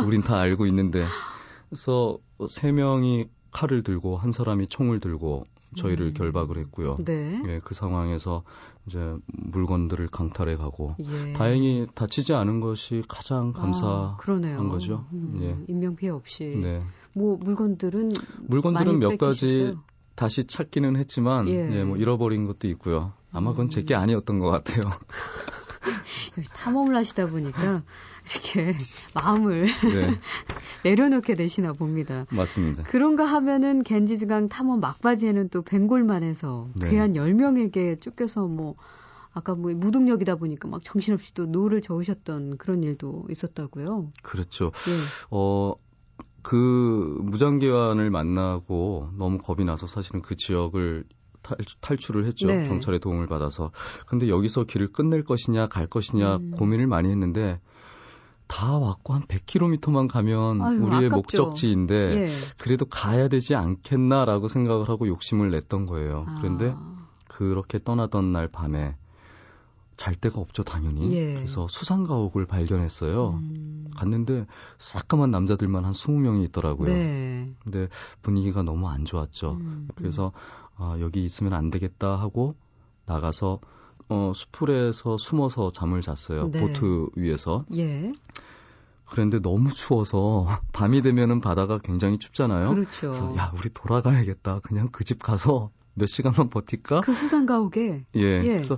우린 0.05 0.21
다 0.21 0.37
알고 0.37 0.65
있는데 0.67 1.05
그래서 1.69 2.17
세 2.49 2.71
명이 2.71 3.27
칼을 3.51 3.83
들고 3.83 4.17
한 4.17 4.31
사람이 4.31 4.67
총을 4.67 4.99
들고 4.99 5.45
저희를 5.75 6.07
음. 6.07 6.13
결박을 6.13 6.57
했고요. 6.57 6.95
네. 7.03 7.41
예, 7.47 7.59
그 7.63 7.73
상황에서 7.73 8.43
이제 8.87 9.15
물건들을 9.27 10.07
강탈해 10.07 10.55
가고 10.55 10.95
예. 10.99 11.33
다행히 11.33 11.87
다치지 11.93 12.33
않은 12.33 12.59
것이 12.59 13.03
가장 13.07 13.53
아, 13.55 13.61
감사한 13.61 14.15
아, 14.17 14.69
거죠. 14.69 15.05
음, 15.13 15.39
예. 15.41 15.55
인명 15.67 15.95
피해 15.95 16.11
없이. 16.11 16.59
네. 16.61 16.81
뭐 17.13 17.37
물건들은 17.37 18.13
물건들은 18.47 18.99
몇 18.99 19.17
가지 19.17 19.75
다시 20.15 20.43
찾기는 20.43 20.95
했지만 20.95 21.47
예. 21.49 21.79
예, 21.79 21.83
뭐 21.83 21.97
잃어버린 21.97 22.47
것도 22.47 22.67
있고요. 22.69 23.13
아마 23.31 23.51
그건 23.51 23.69
제게 23.69 23.95
음. 23.95 23.99
아니었던 23.99 24.39
것 24.39 24.49
같아요. 24.49 24.81
탐험을 26.55 26.95
하시다 26.95 27.27
보니까 27.27 27.83
이렇게 28.31 28.77
마음을 29.13 29.65
네. 29.65 30.19
내려놓게 30.83 31.35
되시나 31.35 31.73
봅니다. 31.73 32.25
맞습니다. 32.31 32.83
그런가 32.83 33.25
하면은 33.25 33.83
겐지즈강 33.83 34.49
탐험 34.49 34.79
막바지에는 34.79 35.49
또 35.49 35.61
벵골만에서 35.61 36.69
네. 36.75 36.89
귀한 36.89 37.13
10명에게 37.13 37.99
쫓겨서 38.01 38.47
뭐 38.47 38.75
아까 39.33 39.55
뭐 39.55 39.71
무동력이다 39.73 40.35
보니까 40.35 40.67
막 40.67 40.81
정신없이 40.83 41.33
또 41.33 41.45
노를 41.45 41.81
저으셨던 41.81 42.57
그런 42.57 42.83
일도 42.83 43.27
있었다고요. 43.29 44.11
그렇죠. 44.23 44.71
네. 44.71 44.91
어, 45.31 45.73
그 46.41 47.17
무장괴한을 47.21 48.09
만나고 48.09 49.11
너무 49.17 49.37
겁이 49.39 49.65
나서 49.65 49.87
사실은 49.87 50.21
그 50.21 50.35
지역을 50.35 51.05
탈 51.81 51.97
출, 51.97 52.17
을 52.17 52.25
했죠. 52.25 52.47
네. 52.47 52.67
경찰의 52.67 52.99
도움을 52.99 53.27
받아서. 53.27 53.71
근데 54.07 54.29
여기서 54.29 54.63
길을 54.63 54.91
끝낼 54.91 55.23
것이냐 55.23 55.67
갈 55.67 55.87
것이냐 55.87 56.37
음. 56.37 56.51
고민을 56.51 56.87
많이 56.87 57.09
했는데 57.09 57.59
다 58.47 58.77
왔고 58.77 59.13
한 59.13 59.21
100km만 59.23 60.11
가면 60.11 60.61
아유, 60.61 60.81
우리의 60.81 61.05
아깝죠. 61.07 61.15
목적지인데 61.15 61.95
예. 61.95 62.27
그래도 62.57 62.85
가야 62.85 63.27
되지 63.27 63.55
않겠나라고 63.55 64.47
생각을 64.47 64.89
하고 64.89 65.07
욕심을 65.07 65.51
냈던 65.51 65.85
거예요. 65.85 66.25
아. 66.27 66.39
그런데 66.41 66.75
그렇게 67.27 67.79
떠나던 67.81 68.33
날 68.33 68.47
밤에 68.47 68.95
잘 69.99 70.15
데가 70.15 70.39
없죠, 70.39 70.63
당연히. 70.63 71.11
예. 71.13 71.33
그래서 71.33 71.67
수상 71.67 72.05
가옥을 72.05 72.45
발견했어요. 72.45 73.31
음. 73.31 73.91
갔는데 73.97 74.45
새까만 74.77 75.29
남자들만 75.29 75.83
한 75.83 75.91
20명이 75.91 76.45
있더라고요. 76.45 76.87
네. 76.87 77.53
근데 77.61 77.89
분위기가 78.21 78.63
너무 78.63 78.87
안 78.87 79.03
좋았죠. 79.03 79.57
음. 79.59 79.89
그래서 79.95 80.31
아, 80.77 80.95
여기 81.01 81.21
있으면 81.25 81.51
안 81.53 81.69
되겠다 81.69 82.15
하고 82.17 82.55
나가서 83.07 83.59
어, 84.07 84.31
수풀에서 84.33 85.17
숨어서 85.17 85.73
잠을 85.73 86.01
잤어요. 86.01 86.49
네. 86.49 86.61
보트 86.61 87.07
위에서. 87.17 87.65
예. 87.75 88.13
그런데 89.03 89.39
너무 89.41 89.69
추워서 89.73 90.47
밤이 90.71 91.01
되면은 91.01 91.41
바다가 91.41 91.77
굉장히 91.79 92.19
춥잖아요. 92.19 92.69
그렇죠. 92.69 93.11
그래서 93.11 93.35
야, 93.35 93.51
우리 93.57 93.69
돌아가야겠다. 93.73 94.61
그냥 94.63 94.87
그 94.93 95.03
집 95.03 95.21
가서 95.21 95.71
몇 95.95 96.05
시간만 96.07 96.49
버틸까? 96.51 97.01
그 97.01 97.13
수상가옥에. 97.13 98.05
예. 98.15 98.21
예. 98.21 98.41
그래서 98.43 98.77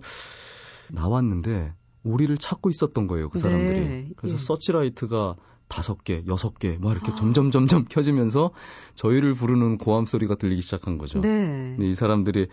나왔는데 0.92 1.74
우리를 2.04 2.36
찾고 2.38 2.70
있었던 2.70 3.08
거예요, 3.08 3.30
그 3.30 3.38
사람들이. 3.38 3.80
네. 3.80 4.10
그래서 4.16 4.36
예. 4.36 4.40
서치라이트가 4.40 5.36
다섯 5.68 6.04
개, 6.04 6.24
여섯 6.28 6.60
개, 6.60 6.78
막 6.82 6.92
이렇게 6.92 7.12
아. 7.12 7.16
점점 7.16 7.52
점점 7.52 7.86
켜지면서 7.90 8.52
저희를 8.96 9.34
부르는 9.34 9.78
고함 9.78 10.06
소리가 10.06 10.36
들리기 10.36 10.62
시작한 10.62 10.98
거죠. 10.98 11.22
네. 11.22 11.30
근데 11.78 11.88
이 11.88 11.94
사람들이 11.94 12.48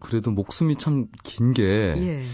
그래도 0.00 0.30
목숨이 0.30 0.76
참 0.76 1.06
긴게 1.22 1.62
예. 1.62 2.24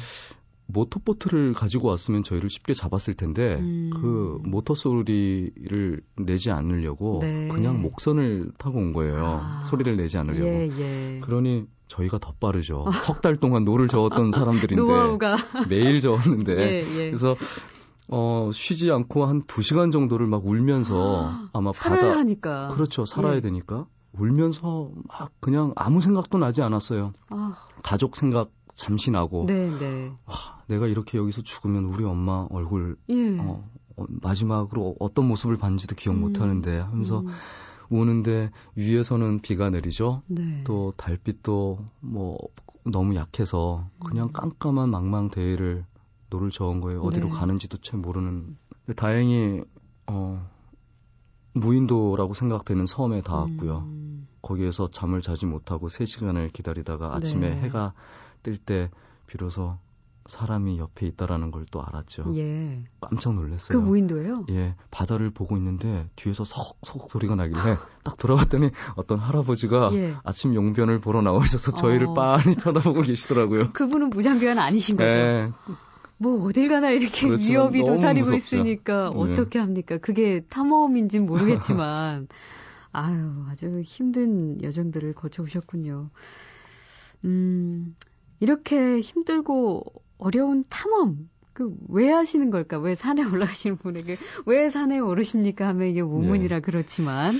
모터보트를 0.66 1.54
가지고 1.54 1.88
왔으면 1.88 2.22
저희를 2.22 2.50
쉽게 2.50 2.74
잡았을 2.74 3.14
텐데 3.14 3.56
음. 3.58 3.90
그 3.94 4.38
모터 4.44 4.74
소리를 4.74 6.02
내지 6.16 6.50
않으려고 6.50 7.20
네. 7.22 7.48
그냥 7.48 7.80
목선을 7.80 8.52
타고 8.58 8.78
온 8.78 8.92
거예요. 8.92 9.40
아. 9.42 9.64
소리를 9.70 9.96
내지 9.96 10.18
않으려고. 10.18 10.46
예, 10.46 10.70
예. 10.78 11.20
그러니 11.20 11.66
저희가 11.88 12.18
더 12.18 12.32
빠르죠. 12.38 12.84
아. 12.86 12.90
석달 12.90 13.36
동안 13.36 13.64
노를 13.64 13.88
저었던 13.88 14.30
사람들인데 14.30 14.82
매일 15.68 16.00
저었는데 16.00 16.52
예, 16.52 16.80
예. 16.80 17.06
그래서 17.06 17.36
어 18.08 18.50
쉬지 18.52 18.90
않고 18.90 19.26
한두 19.26 19.62
시간 19.62 19.90
정도를 19.90 20.26
막 20.26 20.46
울면서 20.46 21.48
아, 21.52 21.60
마 21.60 21.72
바다 21.72 22.18
하니까 22.18 22.68
그렇죠 22.68 23.04
살아야 23.04 23.36
예. 23.36 23.40
되니까 23.40 23.86
울면서 24.12 24.90
막 25.08 25.32
그냥 25.40 25.72
아무 25.76 26.00
생각도 26.00 26.38
나지 26.38 26.62
않았어요. 26.62 27.12
아. 27.30 27.56
가족 27.82 28.16
생각 28.16 28.50
잠시 28.74 29.10
나고 29.10 29.46
네, 29.46 29.68
네. 29.78 30.12
아, 30.26 30.62
내가 30.68 30.86
이렇게 30.86 31.18
여기서 31.18 31.42
죽으면 31.42 31.84
우리 31.84 32.04
엄마 32.04 32.46
얼굴 32.50 32.96
예. 33.08 33.38
어, 33.38 33.64
어, 33.96 34.04
마지막으로 34.08 34.96
어떤 35.00 35.26
모습을 35.26 35.56
봤는지도 35.56 35.96
기억 35.96 36.14
음. 36.14 36.20
못 36.20 36.40
하는데 36.40 36.78
하면서 36.78 37.20
음. 37.20 37.28
우는데 37.90 38.50
위에서는 38.74 39.40
비가 39.40 39.70
내리죠. 39.70 40.22
네. 40.26 40.62
또 40.64 40.92
달빛도 40.96 41.78
뭐 42.00 42.38
너무 42.84 43.14
약해서 43.16 43.88
그냥 44.04 44.28
음. 44.28 44.32
깜깜한 44.32 44.90
망망 44.90 45.30
대해를 45.30 45.84
노를 46.30 46.50
저은 46.50 46.80
거예요. 46.80 47.00
어디로 47.02 47.28
네. 47.28 47.32
가는지도 47.32 47.78
채 47.78 47.96
모르는. 47.96 48.56
다행히 48.96 49.62
어 50.06 50.46
무인도라고 51.54 52.34
생각되는 52.34 52.86
섬에 52.86 53.22
닿았고요. 53.22 53.78
음. 53.78 54.28
거기에서 54.42 54.90
잠을 54.90 55.20
자지 55.20 55.46
못하고 55.46 55.88
3시간을 55.88 56.52
기다리다가 56.52 57.14
아침에 57.14 57.50
네. 57.50 57.60
해가 57.62 57.92
뜰 58.42 58.56
때 58.56 58.90
비로소 59.26 59.76
사람이 60.28 60.78
옆에 60.78 61.06
있다라는 61.06 61.50
걸 61.50 61.64
또 61.70 61.82
알았죠. 61.82 62.32
예. 62.36 62.82
깜짝 63.00 63.34
놀랐어요. 63.34 63.80
그 63.80 63.86
무인도예요? 63.86 64.46
예. 64.50 64.74
바다를 64.90 65.30
보고 65.30 65.56
있는데 65.56 66.08
뒤에서 66.16 66.44
석석 66.44 67.10
소리가 67.10 67.34
나길래 67.34 67.76
딱 68.04 68.16
돌아봤더니 68.16 68.70
어떤 68.96 69.18
할아버지가 69.18 69.90
예. 69.94 70.14
아침 70.24 70.54
용변을 70.54 71.00
보러 71.00 71.20
나오셔서 71.20 71.72
저희를 71.72 72.08
어. 72.08 72.14
빤히 72.14 72.56
쳐다보고 72.56 73.02
계시더라고요. 73.02 73.72
그분은 73.74 74.10
무장교환 74.10 74.58
아니신 74.58 74.96
거죠? 74.96 75.16
예. 75.18 75.52
뭐 76.16 76.44
어딜 76.46 76.68
가나 76.68 76.90
이렇게. 76.90 77.28
위협이 77.28 77.84
도사리고 77.84 78.34
있으니까 78.34 79.10
네. 79.12 79.18
어떻게 79.18 79.58
합니까? 79.58 79.98
그게 79.98 80.40
탐험인진 80.48 81.26
모르겠지만 81.26 82.28
아유 82.92 83.44
아주 83.48 83.82
힘든 83.84 84.62
여정들을 84.62 85.12
거쳐오셨군요. 85.14 86.10
음 87.24 87.94
이렇게 88.40 89.00
힘들고 89.00 89.84
어려운 90.18 90.64
탐험 90.68 91.28
그왜 91.52 92.10
하시는 92.10 92.50
걸까? 92.50 92.78
왜 92.78 92.94
산에 92.94 93.22
올라가시는 93.24 93.78
분에게 93.78 94.16
왜 94.46 94.70
산에 94.70 94.98
오르십니까? 94.98 95.66
하면 95.68 95.88
이게 95.88 96.00
우문이라 96.00 96.56
네. 96.56 96.60
그렇지만 96.62 97.34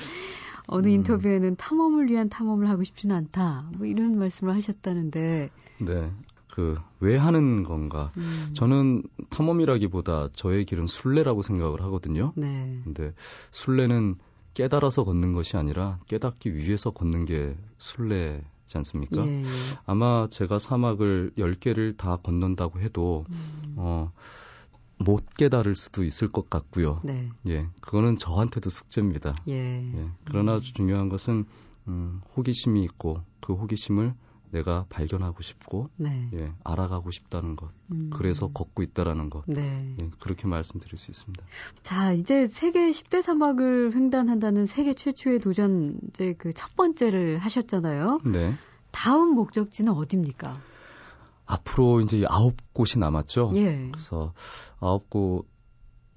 어느 0.67 0.87
음. 0.87 0.93
인터뷰에는 0.93 1.57
탐험을 1.57 2.09
위한 2.11 2.29
탐험을 2.29 2.69
하고 2.69 2.85
싶지는 2.85 3.15
않다. 3.17 3.71
뭐 3.77 3.87
이런 3.87 4.19
말씀을 4.19 4.55
하셨다는데. 4.55 5.51
네. 5.81 6.13
그 6.53 6.77
왜 7.01 7.17
하는 7.17 7.63
건가? 7.63 8.11
음. 8.17 8.51
저는 8.55 9.03
탐험이라기보다 9.31 10.31
저의 10.33 10.65
길은 10.65 10.87
순례라고 10.87 11.43
생각을 11.43 11.83
하거든요. 11.85 12.33
네. 12.37 12.81
근데 12.85 13.13
순례는 13.51 14.17
깨달아서 14.55 15.05
걷는 15.05 15.33
것이 15.33 15.57
아니라 15.57 16.01
깨닫기 16.09 16.55
위해서 16.57 16.91
걷는 16.91 17.25
게 17.25 17.57
순례 17.77 18.43
지 18.69 18.79
않습니까? 18.79 19.27
예, 19.27 19.41
예. 19.41 19.45
아마 19.87 20.29
제가 20.29 20.59
사막을 20.59 21.33
10개를 21.37 21.97
다 21.97 22.17
건넌다고 22.17 22.81
해도 22.81 23.25
음. 23.29 23.75
어 23.77 24.13
못 24.99 25.25
깨달을 25.37 25.75
수도 25.75 26.05
있을 26.05 26.29
것 26.29 26.51
같고요. 26.51 27.01
네. 27.05 27.31
예, 27.47 27.67
그거는 27.81 28.17
저한테도 28.17 28.69
숙제입니다. 28.69 29.37
예. 29.49 29.55
예. 29.55 30.11
그러나 30.25 30.57
음. 30.57 30.61
중요한 30.61 31.09
것은 31.09 31.47
음, 31.87 32.21
호기심이 32.37 32.83
있고 32.85 33.23
그 33.41 33.55
호기심을 33.55 34.15
내가 34.51 34.85
발견하고 34.89 35.43
싶고 35.43 35.89
네. 35.97 36.29
예, 36.35 36.53
알아가고 36.65 37.11
싶다는 37.11 37.57
것. 37.57 37.71
음. 37.93 38.11
그래서 38.13 38.49
걷고 38.49 38.83
있다라는 38.83 39.31
것. 39.31 39.45
네. 39.47 39.97
예, 40.01 40.11
그렇게 40.21 40.47
말씀드릴 40.47 40.99
수 40.99 41.11
있습니다. 41.11 41.45
자, 41.83 42.13
이제 42.13 42.47
세계 42.47 42.91
10대 42.91 43.23
사막을 43.23 43.95
횡단한다는 43.95 44.67
세계 44.67 44.93
최초의 44.93 45.41
도전 45.41 45.99
이제 46.09 46.35
그 46.35 46.53
첫 46.59 46.75
번째를 46.75 47.39
하셨잖아요. 47.39 48.19
네. 48.25 48.55
다음 48.91 49.35
목적지는 49.37 49.93
어디입니까? 49.93 50.61
앞으로 51.47 52.01
이제 52.01 52.25
아홉 52.29 52.57
곳이 52.73 52.99
남았죠. 52.99 53.53
예. 53.55 53.91
그래서 53.93 54.33
아홉 54.81 55.09
곳 55.09 55.47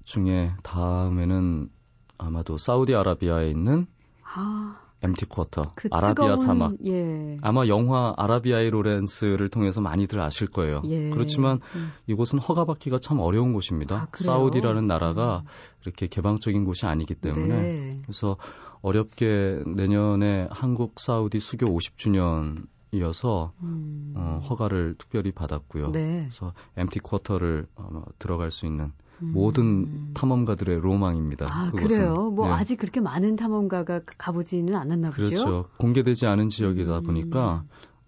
중에 0.04 0.52
다음에는 0.64 1.70
아마도 2.18 2.58
사우디아라비아에 2.58 3.50
있는 3.50 3.86
아. 4.24 4.81
MT 5.02 5.26
쿼터, 5.26 5.72
그 5.74 5.88
아라비아 5.90 6.14
뜨거운, 6.14 6.36
사막. 6.36 6.72
예. 6.86 7.36
아마 7.42 7.66
영화 7.66 8.14
아라비아의 8.16 8.70
로렌스를 8.70 9.48
통해서 9.48 9.80
많이들 9.80 10.20
아실 10.20 10.46
거예요. 10.46 10.82
예. 10.84 11.10
그렇지만 11.10 11.60
음. 11.74 11.92
이곳은 12.06 12.38
허가받기가 12.38 13.00
참 13.00 13.18
어려운 13.18 13.52
곳입니다. 13.52 13.96
아, 13.96 14.08
사우디라는 14.14 14.86
나라가 14.86 15.42
음. 15.44 15.48
이렇게 15.82 16.06
개방적인 16.06 16.64
곳이 16.64 16.86
아니기 16.86 17.14
때문에 17.14 17.62
네. 17.62 18.00
그래서 18.02 18.36
어렵게 18.80 19.62
내년에 19.66 20.48
한국 20.50 21.00
사우디 21.00 21.40
수교 21.40 21.66
50주년 21.66 22.66
이어서 22.92 23.52
음. 23.62 24.12
어, 24.16 24.44
허가를 24.48 24.94
특별히 24.98 25.32
받았고요. 25.32 25.92
네. 25.92 26.28
그래서 26.28 26.52
MT 26.76 27.00
쿼터를 27.00 27.66
어, 27.76 28.04
들어갈 28.18 28.50
수 28.50 28.66
있는 28.66 28.92
음. 29.22 29.32
모든 29.32 30.12
탐험가들의 30.14 30.80
로망입니다. 30.80 31.46
아, 31.50 31.70
그곳은. 31.70 31.98
그래요? 31.98 32.30
뭐 32.30 32.46
네. 32.48 32.52
아직 32.52 32.76
그렇게 32.76 33.00
많은 33.00 33.36
탐험가가 33.36 34.02
가보지는 34.18 34.74
않았나 34.74 35.10
보죠? 35.10 35.28
그렇죠. 35.28 35.68
공개되지 35.78 36.26
않은 36.26 36.48
지역이다 36.48 36.98
음. 36.98 37.02
보니까 37.04 37.64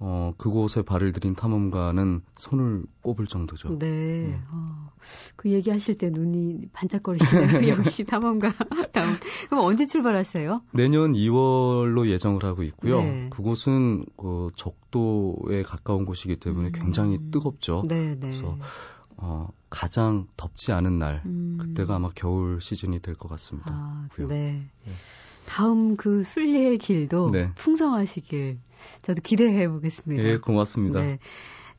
어, 0.07 0.35
그곳에 0.37 0.83
발을 0.83 1.13
들인 1.13 1.35
탐험가는 1.35 2.21
손을 2.37 2.83
꼽을 3.01 3.27
정도죠. 3.27 3.79
네. 3.79 4.29
네. 4.29 4.41
어, 4.51 4.91
그 5.37 5.51
얘기하실 5.51 5.97
때 5.97 6.11
눈이 6.11 6.69
반짝거리시네요. 6.73 7.69
역시 7.69 8.05
탐험가. 8.05 8.53
다음. 8.93 9.09
그럼 9.49 9.65
언제 9.65 9.87
출발하세요? 9.87 10.61
내년 10.73 11.13
2월로 11.13 12.07
예정을 12.09 12.45
하고 12.45 12.63
있고요. 12.65 13.01
네. 13.01 13.29
그곳은 13.31 14.05
그 14.17 14.51
적도에 14.57 15.63
가까운 15.63 16.05
곳이기 16.05 16.37
때문에 16.37 16.69
음. 16.69 16.73
굉장히 16.73 17.19
뜨겁죠. 17.31 17.85
네, 17.89 18.19
네. 18.19 18.31
그래서 18.31 18.49
어, 18.49 18.59
가장 19.75 20.27
덥지 20.37 20.73
않은 20.73 20.99
날, 20.99 21.23
음. 21.27 21.59
그때가 21.61 21.97
아마 21.97 22.11
겨울 22.15 22.61
시즌이 22.61 23.01
될 23.01 23.15
것 23.15 23.29
같습니다. 23.29 23.71
아, 23.73 24.09
네. 24.19 24.27
네. 24.27 24.93
다음 25.47 25.97
그 25.97 26.23
순례의 26.23 26.79
길도 26.79 27.29
네. 27.33 27.51
풍성하시길 27.57 28.59
저도 29.03 29.21
기대해 29.23 29.69
보겠습니다. 29.69 30.23
예, 30.23 30.37
고맙습니다. 30.39 31.01
네. 31.01 31.19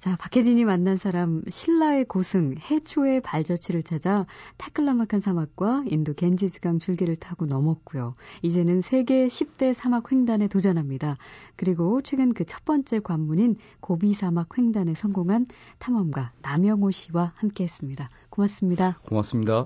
자, 0.05 0.15
박혜진이 0.17 0.65
만난 0.65 0.97
사람 0.97 1.41
신라의 1.49 2.05
고승 2.05 2.53
해초의 2.59 3.21
발저치를 3.21 3.81
찾아 3.81 4.27
타클라마칸 4.57 5.19
사막과 5.19 5.85
인도 5.87 6.13
겐지스강 6.13 6.77
줄기를 6.77 7.15
타고 7.15 7.47
넘었고요. 7.47 8.13
이제는 8.43 8.81
세계 8.81 9.25
10대 9.25 9.73
사막 9.73 10.11
횡단에 10.11 10.47
도전합니다. 10.47 11.17
그리고 11.55 12.01
최근 12.01 12.33
그 12.33 12.45
첫 12.45 12.63
번째 12.65 12.99
관문인 12.99 13.55
고비 13.79 14.13
사막 14.13 14.55
횡단에 14.55 14.93
성공한 14.93 15.47
탐험가 15.79 16.33
남영호 16.43 16.91
씨와 16.91 17.33
함께했습니다. 17.35 18.07
고맙습니다. 18.29 18.99
고맙습니다. 19.07 19.65